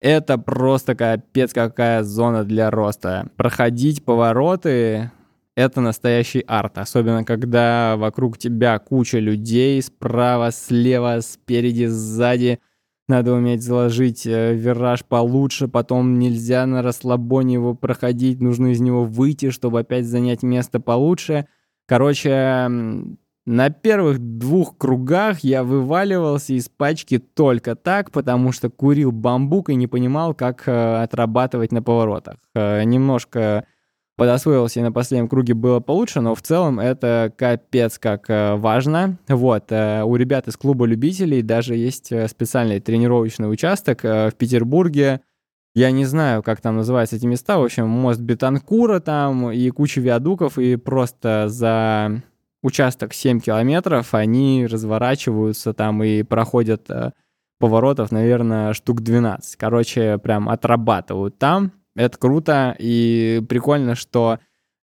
[0.00, 3.28] это просто капец какая зона для роста.
[3.36, 5.10] Проходить повороты—
[5.56, 12.60] это настоящий арт, особенно когда вокруг тебя куча людей справа, слева, спереди, сзади.
[13.08, 19.04] Надо уметь заложить э, вираж получше, потом нельзя на расслабоне его проходить, нужно из него
[19.04, 21.46] выйти, чтобы опять занять место получше—
[21.86, 22.68] Короче,
[23.46, 29.74] на первых двух кругах я вываливался из пачки только так, потому что курил бамбук и
[29.74, 32.36] не понимал, как э, отрабатывать на поворотах.
[32.54, 33.66] Э, немножко
[34.16, 39.18] подосвоился и на последнем круге было получше, но в целом это капец как э, важно.
[39.28, 45.20] Вот, у ребят из клуба любителей даже есть специальный тренировочный участок в Петербурге,
[45.74, 47.58] я не знаю, как там называются эти места.
[47.58, 50.56] В общем, мост Бетанкура там и куча виадуков.
[50.58, 52.22] И просто за
[52.62, 57.10] участок 7 километров они разворачиваются там и проходят э,
[57.58, 59.56] поворотов, наверное, штук 12.
[59.56, 61.72] Короче, прям отрабатывают там.
[61.96, 64.38] Это круто и прикольно, что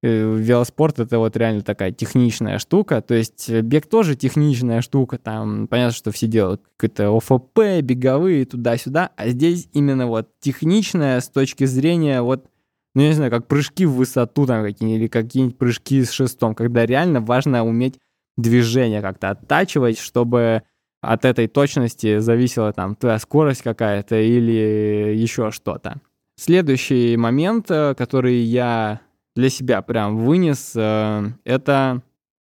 [0.08, 3.02] велоспорт это вот реально такая техничная штука.
[3.02, 5.18] То есть э, бег тоже техничная штука.
[5.18, 9.12] Там понятно, что все делают какое-то ОФП, беговые, туда-сюда.
[9.16, 12.46] А здесь именно вот техничная с точки зрения вот
[12.94, 16.56] ну, я не знаю, как прыжки в высоту там какие-нибудь, или какие-нибудь прыжки с шестом,
[16.56, 18.00] когда реально важно уметь
[18.38, 20.64] движение как-то оттачивать, чтобы
[21.02, 26.02] от этой точности зависела там твоя скорость какая-то или еще что-то.
[26.38, 29.02] Следующий момент, э, который я
[29.42, 32.04] для себя прям вынес, э, это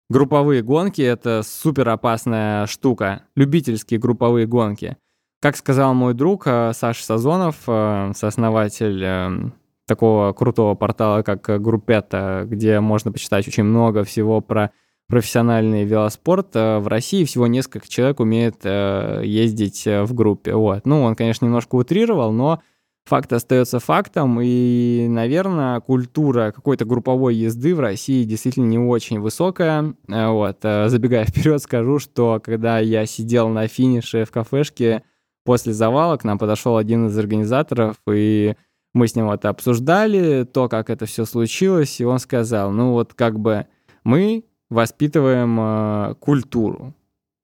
[0.08, 1.00] групповые гонки.
[1.00, 3.22] Это супер опасная штука.
[3.36, 4.96] Любительские групповые гонки.
[5.40, 9.52] Как сказал мой друг э, Саша Сазонов, э, сооснователь
[9.86, 14.72] такого крутого портала, как Группета, где можно почитать очень много всего про
[15.08, 16.54] профессиональный велоспорт.
[16.54, 20.54] В России всего несколько человек умеет ездить в группе.
[20.54, 20.86] Вот.
[20.86, 22.62] Ну, он, конечно, немножко утрировал, но
[23.10, 29.94] факт остается фактом, и, наверное, культура какой-то групповой езды в России действительно не очень высокая.
[30.08, 30.58] Э, вот.
[30.62, 35.02] Э, забегая вперед, скажу, что когда я сидел на финише в кафешке
[35.44, 38.54] после завала, к нам подошел один из организаторов, и
[38.94, 43.14] мы с ним вот обсуждали то, как это все случилось, и он сказал, ну вот
[43.14, 43.66] как бы
[44.04, 46.94] мы воспитываем э, культуру.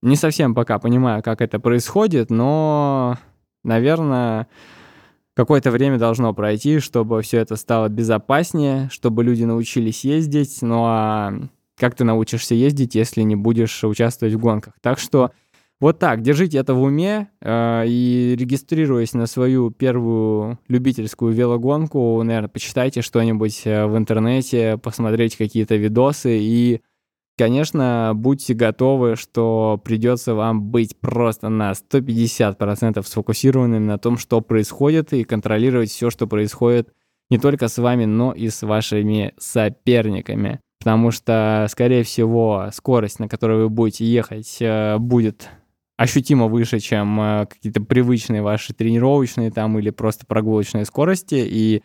[0.01, 3.17] Не совсем пока понимаю, как это происходит, но,
[3.65, 4.47] наверное,
[5.37, 10.59] какое-то время должно пройти, чтобы все это стало безопаснее, чтобы люди научились ездить.
[10.63, 11.35] Ну а
[11.79, 14.75] как ты научишься ездить, если не будешь участвовать в гонках?
[14.81, 15.31] Так что
[15.79, 22.49] вот так, держите это в уме э, и регистрируясь на свою первую любительскую велогонку, наверное,
[22.49, 26.81] почитайте что-нибудь э, в интернете, посмотрите какие-то видосы и
[27.39, 35.13] Конечно, будьте готовы, что придется вам быть просто на 150% сфокусированным на том, что происходит,
[35.13, 36.95] и контролировать все, что происходит
[37.29, 40.61] не только с вами, но и с вашими соперниками.
[40.79, 45.51] Потому что, скорее всего, скорость, на которой вы будете ехать, э, будет
[45.99, 51.83] ощутимо выше, чем э, какие-то привычные ваши тренировочные там или просто прогулочные скорости, и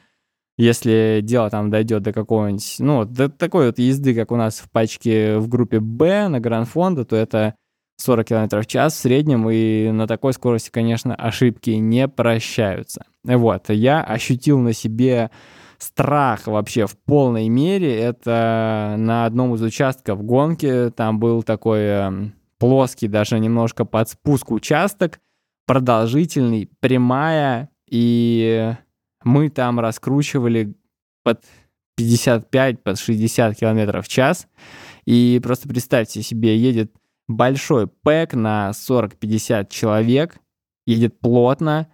[0.61, 4.69] если дело там дойдет до какого-нибудь, ну, до такой вот езды, как у нас в
[4.69, 7.55] пачке в группе Б на Гранд-фонда, то это
[7.97, 13.05] 40 км в час в среднем, и на такой скорости, конечно, ошибки не прощаются.
[13.23, 15.31] Вот, я ощутил на себе
[15.79, 17.99] страх вообще в полной мере.
[17.99, 22.11] Это на одном из участков гонки, там был такой э,
[22.59, 25.19] плоский, даже немножко под спуск участок,
[25.65, 28.75] продолжительный, прямая, и
[29.23, 30.75] мы там раскручивали
[31.23, 31.43] под
[31.97, 34.47] 55, под 60 километров в час.
[35.05, 36.91] И просто представьте себе, едет
[37.27, 40.37] большой пэк на 40-50 человек,
[40.85, 41.87] едет плотно,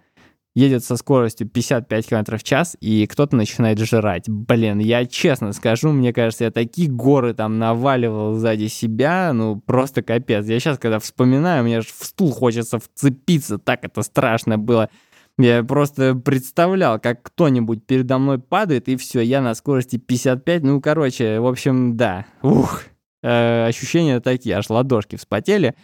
[0.54, 4.28] едет со скоростью 55 км в час, и кто-то начинает жрать.
[4.28, 10.02] Блин, я честно скажу, мне кажется, я такие горы там наваливал сзади себя, ну просто
[10.02, 10.46] капец.
[10.46, 14.90] Я сейчас, когда вспоминаю, мне аж в стул хочется вцепиться, так это страшно было.
[15.38, 20.62] Я просто представлял, как кто-нибудь передо мной падает, и все, я на скорости 55.
[20.64, 22.26] Ну, короче, в общем, да.
[22.42, 22.82] Ух,
[23.22, 25.76] э, ощущения такие, аж ладошки вспотели.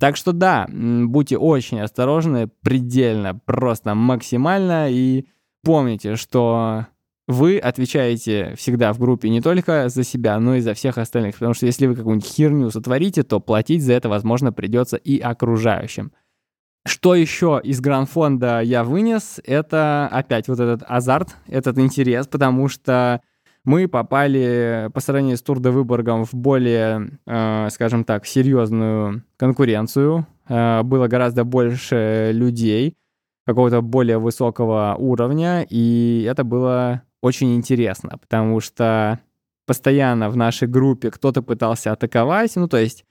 [0.00, 5.26] Так что да, будьте очень осторожны, предельно, просто максимально, и
[5.62, 6.86] помните, что
[7.28, 11.34] вы отвечаете всегда в группе не только за себя, но и за всех остальных.
[11.34, 16.12] Потому что если вы какую-нибудь херню сотворите, то платить за это, возможно, придется и окружающим.
[16.86, 23.22] Что еще из гранд-фонда я вынес, это опять вот этот азарт, этот интерес, потому что
[23.64, 30.26] мы попали по сравнению с Тур де Выборгом в более, э, скажем так, серьезную конкуренцию.
[30.48, 32.96] Э, было гораздо больше людей
[33.46, 39.20] какого-то более высокого уровня, и это было очень интересно, потому что
[39.66, 43.04] постоянно в нашей группе кто-то пытался атаковать, ну то есть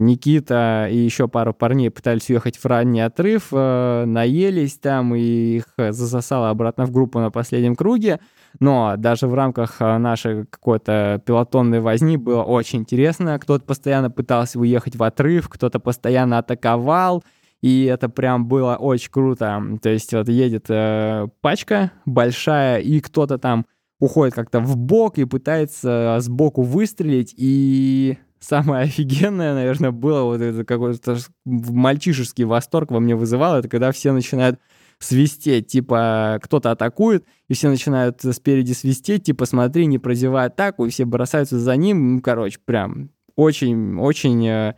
[0.00, 5.66] Никита и еще пару парней пытались уехать в ранний отрыв, э, наелись там и их
[5.76, 8.18] засосало обратно в группу на последнем круге.
[8.58, 13.38] Но даже в рамках э, нашей какой-то пилотонной возни было очень интересно.
[13.38, 17.22] Кто-то постоянно пытался уехать в отрыв, кто-то постоянно атаковал.
[17.60, 19.62] И это прям было очень круто.
[19.82, 23.66] То есть вот едет э, пачка большая, и кто-то там
[23.98, 30.64] уходит как-то в бок и пытается сбоку выстрелить, и самое офигенное, наверное, было вот это
[30.64, 34.58] какой-то мальчишеский восторг во мне вызывал, это когда все начинают
[34.98, 40.90] свистеть, типа кто-то атакует, и все начинают спереди свистеть, типа смотри, не прозевай атаку, и
[40.90, 44.74] все бросаются за ним, ну, короче, прям очень-очень э,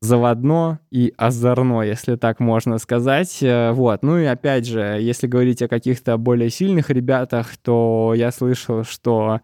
[0.00, 3.42] заводно и озорно, если так можно сказать.
[3.42, 4.02] Э, вот.
[4.02, 9.40] Ну и опять же, если говорить о каких-то более сильных ребятах, то я слышал, что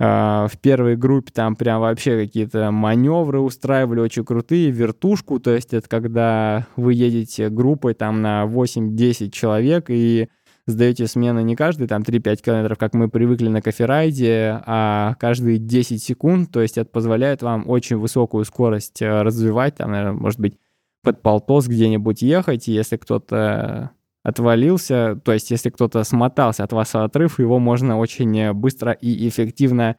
[0.00, 5.86] в первой группе там прям вообще какие-то маневры устраивали очень крутые, вертушку, то есть это
[5.90, 10.28] когда вы едете группой там на 8-10 человек и
[10.66, 16.02] сдаете смены не каждые там 3-5 километров, как мы привыкли на коферайде, а каждые 10
[16.02, 20.56] секунд, то есть это позволяет вам очень высокую скорость э, развивать, там, наверное, может быть,
[21.02, 23.90] под полтос где-нибудь ехать, и если кто-то
[24.22, 29.96] отвалился, то есть если кто-то смотался от вас отрыв, его можно очень быстро и эффективно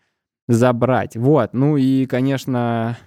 [0.47, 1.15] забрать.
[1.15, 2.97] Вот, ну и, конечно,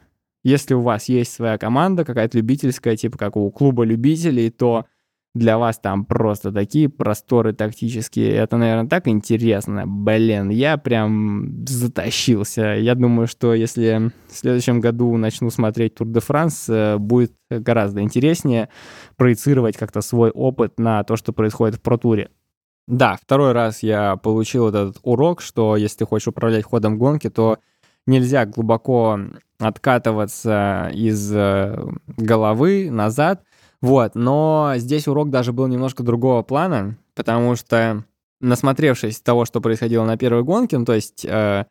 [0.43, 4.87] если у вас есть своя команда, какая-то любительская, типа как у клуба любителей, то
[5.35, 8.31] для вас там просто такие просторы тактические.
[8.31, 9.85] Это, наверное, так интересно.
[9.85, 12.77] Блин, я прям затащился.
[12.77, 18.01] Я думаю, что если в следующем году начну смотреть Тур де Франс, э, будет гораздо
[18.01, 18.69] интереснее
[19.17, 22.31] проецировать как-то свой опыт на то, что происходит в Протуре.
[22.87, 27.59] Да, второй раз я получил этот урок, что если ты хочешь управлять ходом гонки, то
[28.07, 29.19] нельзя глубоко
[29.59, 31.77] откатываться из э,
[32.07, 33.43] головы назад.
[33.85, 38.03] Вот, но здесь урок даже был немножко другого плана, потому что
[38.41, 41.67] насмотревшись того, что происходило на первой гонке, ну, то есть э,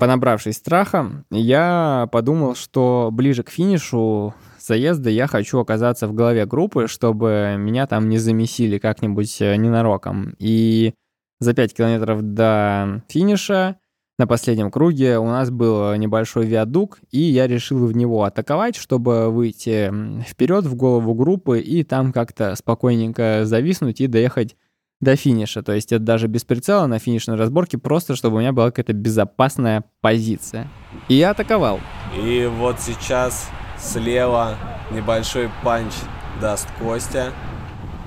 [0.00, 6.88] понабравшись страха, я подумал, что ближе к финишу заезда я хочу оказаться в голове группы,
[6.88, 10.34] чтобы меня там не замесили как-нибудь э, ненароком.
[10.40, 10.92] И
[11.38, 13.76] за 5 километров до финиша
[14.22, 19.30] на последнем круге у нас был небольшой виадук, и я решил в него атаковать, чтобы
[19.30, 19.92] выйти
[20.22, 24.54] вперед в голову группы и там как-то спокойненько зависнуть и доехать
[25.00, 25.64] до финиша.
[25.64, 28.92] То есть это даже без прицела на финишной разборке, просто чтобы у меня была какая-то
[28.92, 30.68] безопасная позиция.
[31.08, 31.80] И я атаковал.
[32.16, 34.54] И вот сейчас слева
[34.92, 35.94] небольшой панч
[36.40, 37.32] даст Костя.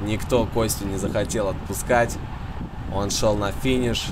[0.06, 2.18] Никто Костю не захотел отпускать.
[2.94, 4.08] Он шел на финиш,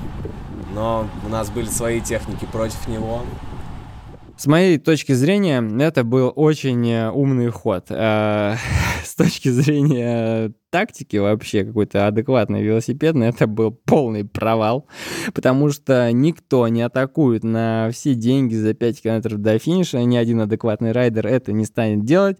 [0.74, 3.21] но у нас были свои техники против него.
[4.36, 7.86] С моей точки зрения, это был очень э, умный ход.
[7.89, 8.55] Э,
[9.05, 14.88] с точки зрения тактики вообще какой-то адекватный велосипедный, это был полный провал,
[15.36, 20.41] потому что никто не атакует на все деньги за 5 километров до финиша, ни один
[20.41, 22.38] адекватный райдер это не станет делать.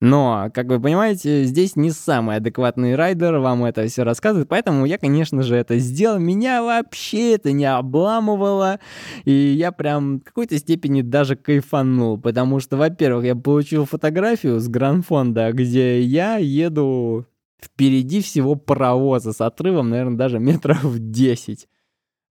[0.00, 4.98] Но, как вы понимаете, здесь не самый адекватный райдер вам это все рассказывает, поэтому я,
[4.98, 6.18] конечно же, это сделал.
[6.18, 8.78] Меня вообще это не обламывало,
[9.24, 14.68] и я прям в какой-то степени даже кайфанул, потому что, во-первых, я получил фотографию с
[14.68, 17.26] гранфонда, где я еду
[17.62, 21.68] впереди всего паровоза с отрывом, наверное, даже метров 10.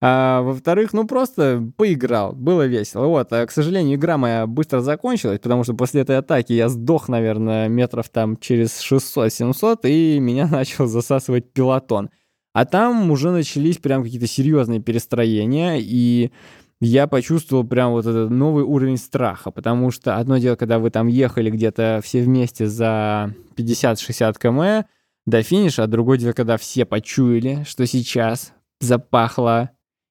[0.02, 3.06] А во-вторых, ну просто поиграл, было весело.
[3.06, 7.08] Вот, а, к сожалению, игра моя быстро закончилась, потому что после этой атаки я сдох,
[7.08, 12.10] наверное, метров там через 600-700, и меня начал засасывать пилотон.
[12.52, 16.30] А там уже начались прям какие-то серьезные перестроения, и
[16.80, 21.06] я почувствовал прям вот этот новый уровень страха, потому что одно дело, когда вы там
[21.06, 24.86] ехали где-то все вместе за 50-60 км
[25.24, 29.70] до финиша, а другое дело, когда все почуяли, что сейчас запахло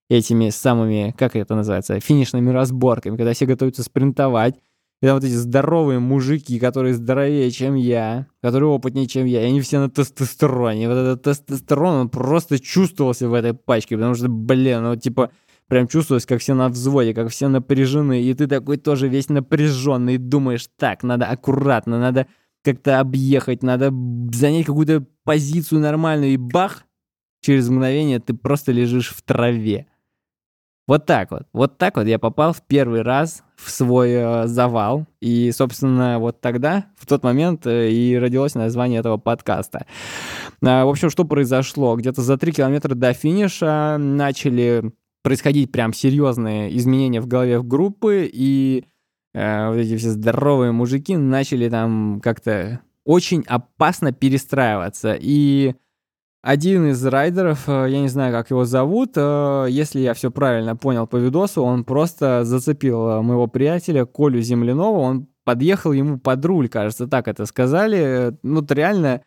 [0.09, 4.55] этими самыми, как это называется, финишными разборками, когда все готовятся спринтовать,
[5.01, 9.61] когда вот эти здоровые мужики, которые здоровее, чем я, которые опытнее, чем я, и они
[9.61, 10.85] все на тестостероне.
[10.85, 15.31] И вот этот тестостерон, он просто чувствовался в этой пачке, потому что, блин, ну типа
[15.67, 20.17] прям чувствовалось, как все на взводе, как все напряжены, и ты такой тоже весь напряженный,
[20.17, 22.27] думаешь, так, надо аккуратно, надо
[22.63, 23.93] как-то объехать, надо
[24.31, 26.83] занять какую-то позицию нормальную, и бах,
[27.41, 29.87] через мгновение ты просто лежишь в траве.
[30.87, 31.43] Вот так вот.
[31.51, 35.07] Вот так вот я попал в первый раз в свой э, завал.
[35.19, 39.87] И, собственно, вот тогда, в тот момент, э, и родилось название этого подкаста.
[40.61, 41.95] Э, в общем, что произошло?
[41.95, 48.29] Где-то за три километра до финиша начали происходить прям серьезные изменения в голове в группы,
[48.31, 48.85] и
[49.33, 55.17] э, вот эти все здоровые мужики начали там как-то очень опасно перестраиваться.
[55.19, 55.73] И
[56.45, 60.75] один из райдеров, э, я не знаю, как его зовут, э, если я все правильно
[60.75, 66.45] понял по видосу, он просто зацепил э, моего приятеля Колю Землянова, он подъехал ему под
[66.45, 68.37] руль, кажется, так это сказали.
[68.43, 69.23] Ну, реально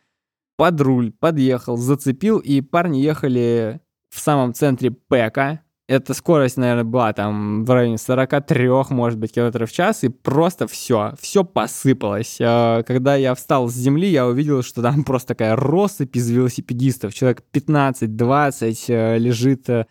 [0.57, 3.81] под руль подъехал, зацепил, и парни ехали
[4.15, 9.71] в самом центре Пека, эта скорость, наверное, была там в районе 43, может быть, километров
[9.71, 12.37] в час, и просто все, все посыпалось.
[12.43, 17.15] А, когда я встал с земли, я увидел, что там просто такая россыпь из велосипедистов.
[17.15, 19.87] Человек 15-20 э, лежит э,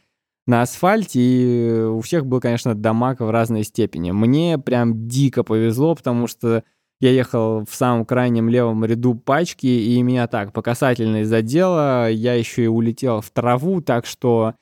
[0.45, 4.11] на асфальте, и у всех был, конечно, дамаг в разной степени.
[4.11, 6.63] Мне прям дико повезло, потому что
[6.99, 12.09] я ехал в самом крайнем левом ряду пачки, и меня так по касательной задело.
[12.11, 14.53] Я еще и улетел в траву, так что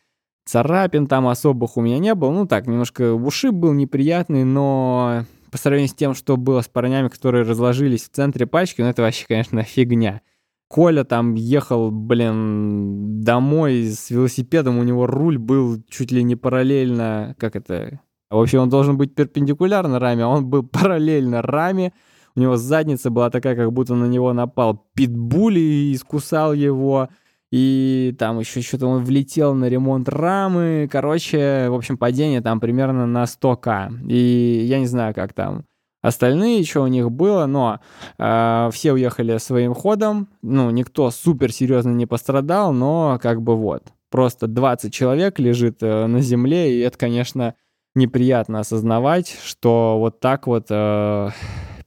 [0.46, 2.32] Царапин там особых у меня не было.
[2.32, 7.08] Ну так, немножко ушиб был неприятный, но по сравнению с тем, что было с парнями,
[7.08, 10.22] которые разложились в центре пачки, ну это вообще, конечно, фигня.
[10.68, 17.36] Коля там ехал, блин, домой с велосипедом, у него руль был чуть ли не параллельно,
[17.40, 18.02] как это...
[18.30, 21.94] В общем, он должен быть перпендикулярно раме, а он был параллельно раме,
[22.36, 27.08] у него задница была такая, как будто на него напал питбуль и искусал его,
[27.52, 30.90] и там еще что-то он влетел на ремонт рамы.
[30.92, 34.08] Короче, в общем, падение там примерно на 100к.
[34.08, 35.66] И я не знаю, как там
[36.02, 37.80] остальные, что у них было, но
[38.18, 40.28] э, все уехали своим ходом.
[40.42, 43.84] Ну, никто супер серьезно не пострадал, но как бы вот.
[44.12, 47.56] Просто 20 человек лежит э, на земле, и это, конечно,
[47.96, 51.30] неприятно осознавать, что вот так вот э,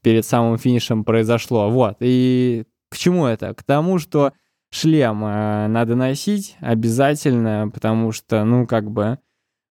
[0.02, 1.70] перед самым финишем произошло.
[1.70, 1.96] Вот.
[2.00, 3.54] И к чему это?
[3.54, 4.32] К тому, что
[4.70, 9.18] шлем э, надо носить обязательно, потому что, ну, как бы,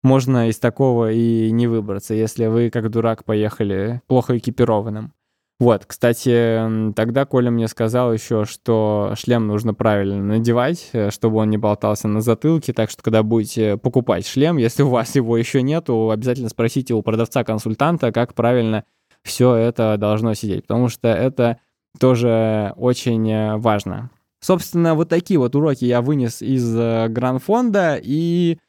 [0.03, 5.13] можно из такого и не выбраться, если вы, как дурак, поехали плохо экипированным.
[5.59, 11.49] Вот, кстати, тогда Коля мне сказал еще, что шлем нужно правильно надевать, э, чтобы он
[11.49, 15.63] не болтался на затылке, так что когда будете покупать шлем, если у вас его еще
[15.63, 18.83] нету, обязательно спросите у продавца-консультанта, как правильно
[19.23, 21.57] все это должно сидеть, потому что это
[21.99, 24.11] тоже очень э, важно.
[24.39, 28.59] Собственно, вот такие вот уроки я вынес из э, Гранд-фонда, и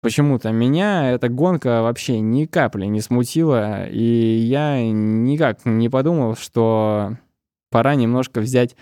[0.00, 7.16] почему-то меня эта гонка вообще ни капли не смутила, и я никак не подумал, что
[7.70, 8.76] пора немножко взять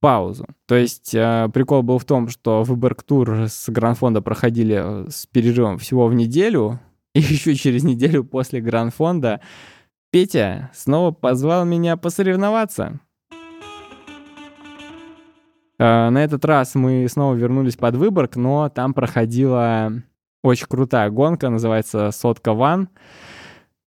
[0.00, 0.46] паузу.
[0.66, 6.06] То есть э, прикол был в том, что Выборг-тур с Гранд-фонда проходили с перерывом всего
[6.06, 6.78] в неделю,
[7.14, 9.40] и еще через неделю после Гранд-фонда
[10.12, 13.00] Петя снова позвал меня посоревноваться.
[15.84, 19.92] Э, на этот раз мы снова вернулись под Выборг, но там проходила
[20.42, 22.88] очень крутая гонка, называется Сотка Ван.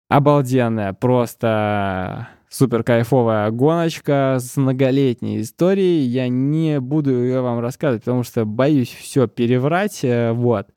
[0.07, 6.01] Обалденная, просто супер кайфовая гоночка с многолетней историей.
[6.01, 10.03] Я не буду ее вам рассказывать, потому что боюсь все переврать.
[10.03, 10.67] Э, вот.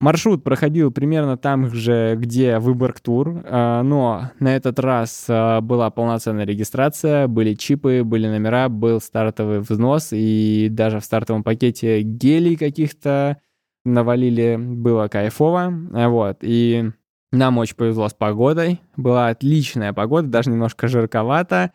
[0.00, 5.90] Маршрут проходил примерно там же, где Выборг Тур, а, но на этот раз а, была
[5.90, 12.56] полноценная регистрация, были чипы, были номера, был стартовый взнос, и даже в стартовом пакете гелей
[12.56, 13.36] каких-то
[13.84, 16.90] навалили, было кайфово, вот, и
[17.30, 21.72] нам очень повезло с погодой, была отличная погода, даже немножко жарковато,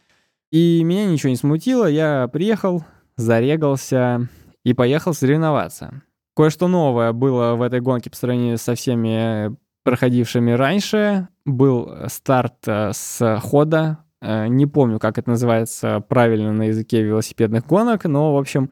[0.52, 2.84] и меня ничего не смутило, я приехал,
[3.18, 4.30] зарегался
[4.64, 6.02] и поехал соревноваться.
[6.36, 11.30] Кое-что новое было в этой гонке по сравнению со всеми проходившими раньше.
[11.46, 14.00] Был старт э, с хода.
[14.22, 18.72] Э, не помню, как это называется правильно на языке велосипедных гонок, но, в общем,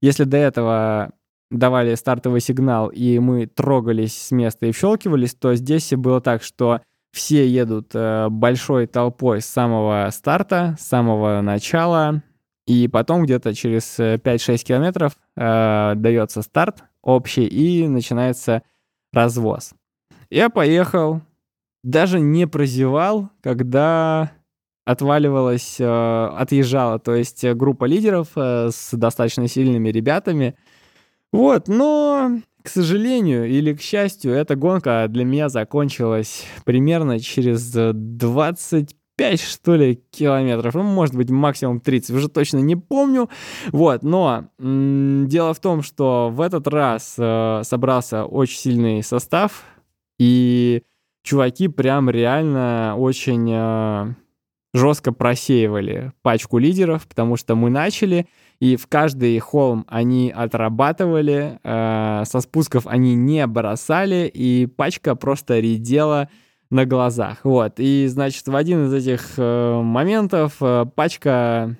[0.00, 1.12] если до этого
[1.50, 6.80] давали стартовый сигнал, и мы трогались с места и щелкивались, то здесь было так, что
[7.12, 12.22] все едут э, большой толпой с самого старта, с самого начала,
[12.66, 18.62] и потом где-то через 5-6 километров э, дается старт, общий, и начинается
[19.12, 19.72] развоз.
[20.30, 21.20] Я поехал,
[21.82, 24.32] даже не прозевал, когда
[24.84, 25.84] отваливалась, э,
[26.36, 30.56] отъезжала, то есть группа лидеров э, с достаточно сильными ребятами.
[31.32, 38.94] Вот, но, к сожалению или к счастью, эта гонка для меня закончилась примерно через 25
[39.16, 43.28] 5, что ли, километров, ну, может быть, максимум 30, уже точно не помню,
[43.70, 49.64] вот, но м- дело в том, что в этот раз э, собрался очень сильный состав,
[50.18, 50.82] и
[51.22, 54.14] чуваки прям реально очень э,
[54.74, 58.26] жестко просеивали пачку лидеров, потому что мы начали,
[58.58, 65.60] и в каждый холм они отрабатывали, э, со спусков они не бросали, и пачка просто
[65.60, 66.28] редела,
[66.70, 67.40] на глазах.
[67.44, 67.74] Вот.
[67.78, 71.76] И, значит, в один из этих э, моментов э, пачка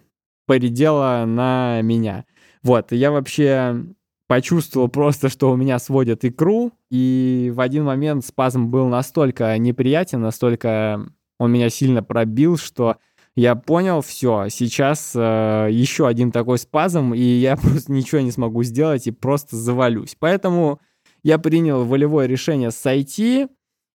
[0.46, 2.24] поредела на меня.
[2.62, 2.92] Вот.
[2.92, 3.84] Я вообще
[4.26, 10.20] почувствовал просто, что у меня сводят икру, и в один момент спазм был настолько неприятен,
[10.20, 11.06] настолько
[11.38, 12.96] он меня сильно пробил, что
[13.36, 18.62] я понял, все, сейчас э, еще один такой спазм, и я просто ничего не смогу
[18.62, 20.16] сделать и просто завалюсь.
[20.18, 20.80] Поэтому
[21.22, 23.48] я принял волевое решение сойти,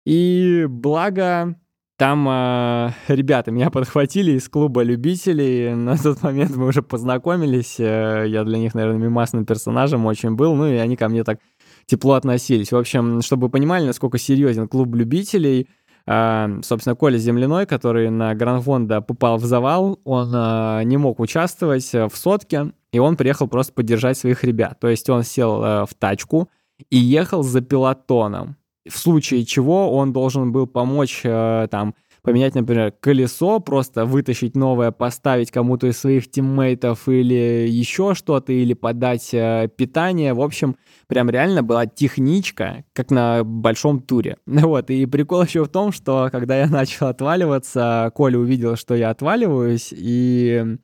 [0.06, 1.56] и благо
[2.00, 5.76] там э, ребята меня подхватили из клуба любителей.
[5.76, 7.78] На тот момент мы уже познакомились.
[7.78, 10.56] Э, я для них, наверное, мимасным персонажем очень был.
[10.56, 11.40] Ну и они ко мне так
[11.86, 12.72] тепло относились.
[12.72, 15.68] В общем, чтобы вы понимали, насколько серьезен клуб любителей,
[16.08, 21.92] э, собственно, Коля Земляной, который на Гранфонда попал в завал, он э, не мог участвовать
[21.92, 24.80] в сотке, и он приехал просто поддержать своих ребят.
[24.80, 26.50] То есть он сел э, в тачку
[26.90, 28.56] и ехал за пилотоном
[28.88, 34.92] в случае чего он должен был помочь э, там поменять, например, колесо, просто вытащить новое,
[34.92, 40.34] поставить кому-то из своих тиммейтов или еще что-то, или подать э, питание.
[40.34, 40.76] В общем,
[41.08, 44.38] прям реально была техничка, как на большом туре.
[44.70, 49.10] Вот, и прикол еще в том, что когда я начал отваливаться, Коля увидел, что я
[49.10, 50.78] отваливаюсь, и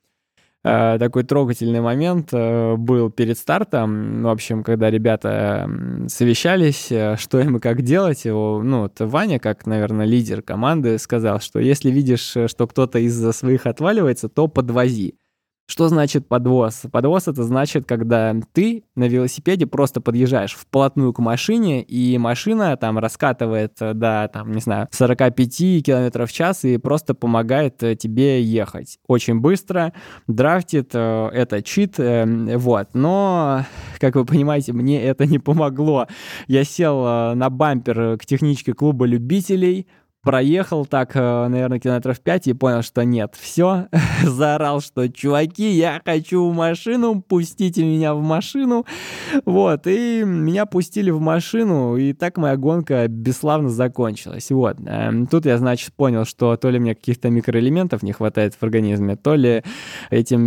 [0.98, 4.22] такой трогательный момент э, был перед стартом.
[4.22, 5.70] В общем, когда ребята
[6.08, 10.98] совещались, э, что им и как делать, его, ну, вот Ваня, как, наверное, лидер команды,
[10.98, 15.14] сказал, что если видишь, что кто-то из-за своих отваливается, то подвози.
[15.66, 16.82] Что значит подвоз?
[16.92, 22.98] Подвоз это значит, когда ты на велосипеде просто подъезжаешь вплотную к машине, и машина там
[22.98, 28.98] раскатывает до, там, не знаю, 45 км в час и просто помогает э, тебе ехать.
[29.08, 29.92] Очень быстро,
[30.28, 32.90] драфтит, э, это чит, э, вот.
[32.94, 33.64] Но,
[33.98, 36.06] как вы понимаете, мне это не помогло.
[36.46, 39.88] Я сел на бампер к техничке клуба любителей,
[40.26, 43.86] проехал так, э, наверное, километров 5 и понял, что нет, все,
[44.24, 48.84] заорал, что чуваки, я хочу в машину, пустите меня в машину,
[49.44, 54.78] вот, и меня пустили в машину, и так моя гонка бесславно закончилась, вот.
[54.84, 59.14] Эм, тут я, значит, понял, что то ли мне каких-то микроэлементов не хватает в организме,
[59.14, 59.62] то ли
[60.10, 60.40] этим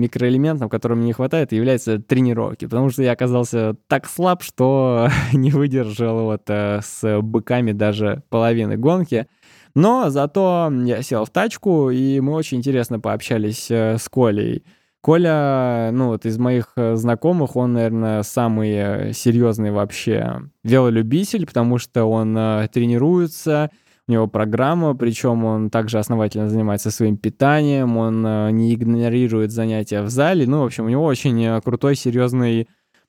[0.00, 5.50] микроэлементом, которым мне не хватает, является тренировки, потому что я оказался так слаб, что не
[5.50, 9.26] выдержал вот э, с быками даже половины гонки, гонки.
[9.74, 14.64] Но зато я сел в тачку, и мы очень интересно пообщались э, с Колей.
[15.00, 21.78] Коля, ну вот из моих э, знакомых, он, наверное, самый э, серьезный вообще велолюбитель, потому
[21.78, 22.34] что он
[22.72, 23.70] тренируется,
[24.08, 28.22] у него программа, причем он также основательно занимается своим питанием, он
[28.54, 30.46] не игнорирует занятия в зале.
[30.46, 32.68] Ну, в общем, у него очень крутой, серьезный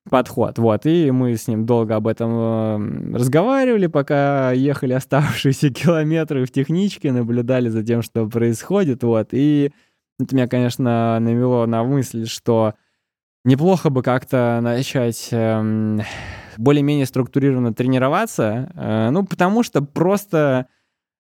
[0.10, 0.58] подход.
[0.58, 6.51] Вот, и мы с ним долго об этом э, разговаривали, пока ехали оставшиеся километры в
[6.51, 9.72] техничке, наблюдали за тем, что происходит, вот, и
[10.20, 12.76] это меня, конечно, навело на мысль, что
[13.45, 15.99] неплохо бы как-то начать э,
[16.58, 20.68] более-менее структурированно тренироваться, э, ну, потому что просто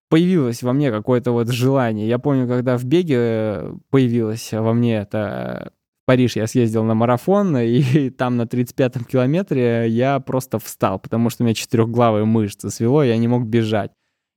[0.09, 2.07] появилось во мне какое-то вот желание.
[2.07, 5.71] Я помню, когда в беге появилось во мне это
[6.05, 11.43] Париж я съездил на марафон, и там на 35-м километре я просто встал, потому что
[11.43, 13.91] у меня четырехглавые мышцы свело, я не мог бежать.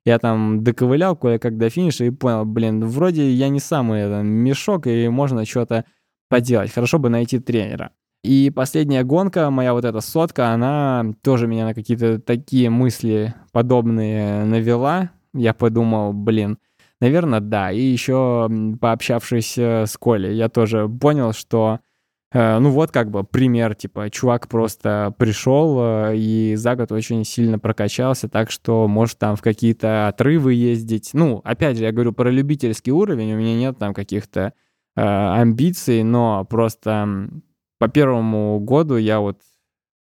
[0.04, 4.86] Я там доковылял кое-как до финиша и понял, блин, вроде я не самый это, мешок,
[4.86, 5.84] и можно что-то
[6.28, 6.72] поделать.
[6.72, 7.90] Хорошо бы найти тренера.
[8.22, 14.44] И последняя гонка, моя вот эта сотка, она тоже меня на какие-то такие мысли подобные
[14.44, 15.10] навела.
[15.34, 16.58] Я подумал, блин,
[17.00, 17.70] Наверное, да.
[17.70, 21.80] И еще пообщавшись э, с Колей, я тоже понял, что
[22.32, 27.24] э, ну вот как бы пример, типа, чувак просто пришел э, и за год очень
[27.24, 31.10] сильно прокачался, так что может там в какие-то отрывы ездить.
[31.12, 34.54] Ну, опять же, я говорю про любительский уровень, у меня нет там каких-то
[34.96, 37.28] э, амбиций, но просто
[37.78, 39.40] по первому году я вот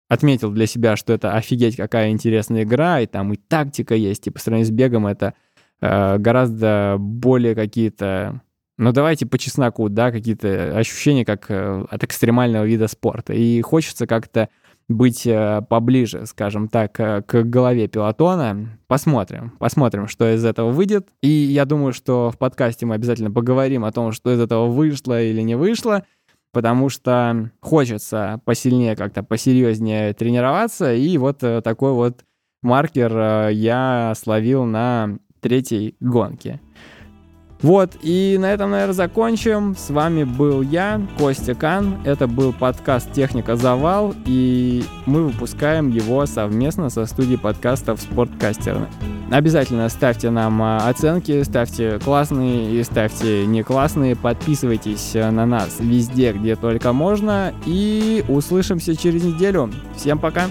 [0.10, 4.32] отметил для себя, что это офигеть какая интересная игра, и там и тактика есть, и
[4.32, 5.34] по сравнению с бегом это
[5.82, 8.42] гораздо более какие-то,
[8.78, 13.34] ну давайте по чесноку, да, какие-то ощущения как э, от экстремального вида спорта.
[13.34, 14.50] И хочется как-то
[14.90, 18.80] быть э, поближе, скажем так, к голове пилотона.
[18.88, 21.10] Посмотрим, посмотрим, что из этого выйдет.
[21.22, 25.22] И я думаю, что в подкасте мы обязательно поговорим о том, что из этого вышло
[25.22, 26.06] или не вышло,
[26.54, 30.94] потому что хочется посильнее как-то, посерьезнее тренироваться.
[30.94, 32.24] И вот такой вот
[32.64, 36.60] маркер я словил на третьей гонки.
[37.62, 39.76] Вот, и на этом, наверное, закончим.
[39.76, 41.98] С вами был я, Костя Кан.
[42.06, 48.88] Это был подкаст «Техника Завал», и мы выпускаем его совместно со студией подкастов «Спорткастер».
[49.32, 54.16] Обязательно ставьте нам а, оценки, ставьте классные и ставьте не классные.
[54.16, 57.54] Подписывайтесь на нас везде, где только можно.
[57.66, 59.70] И услышимся через неделю.
[59.98, 60.46] Всем пока!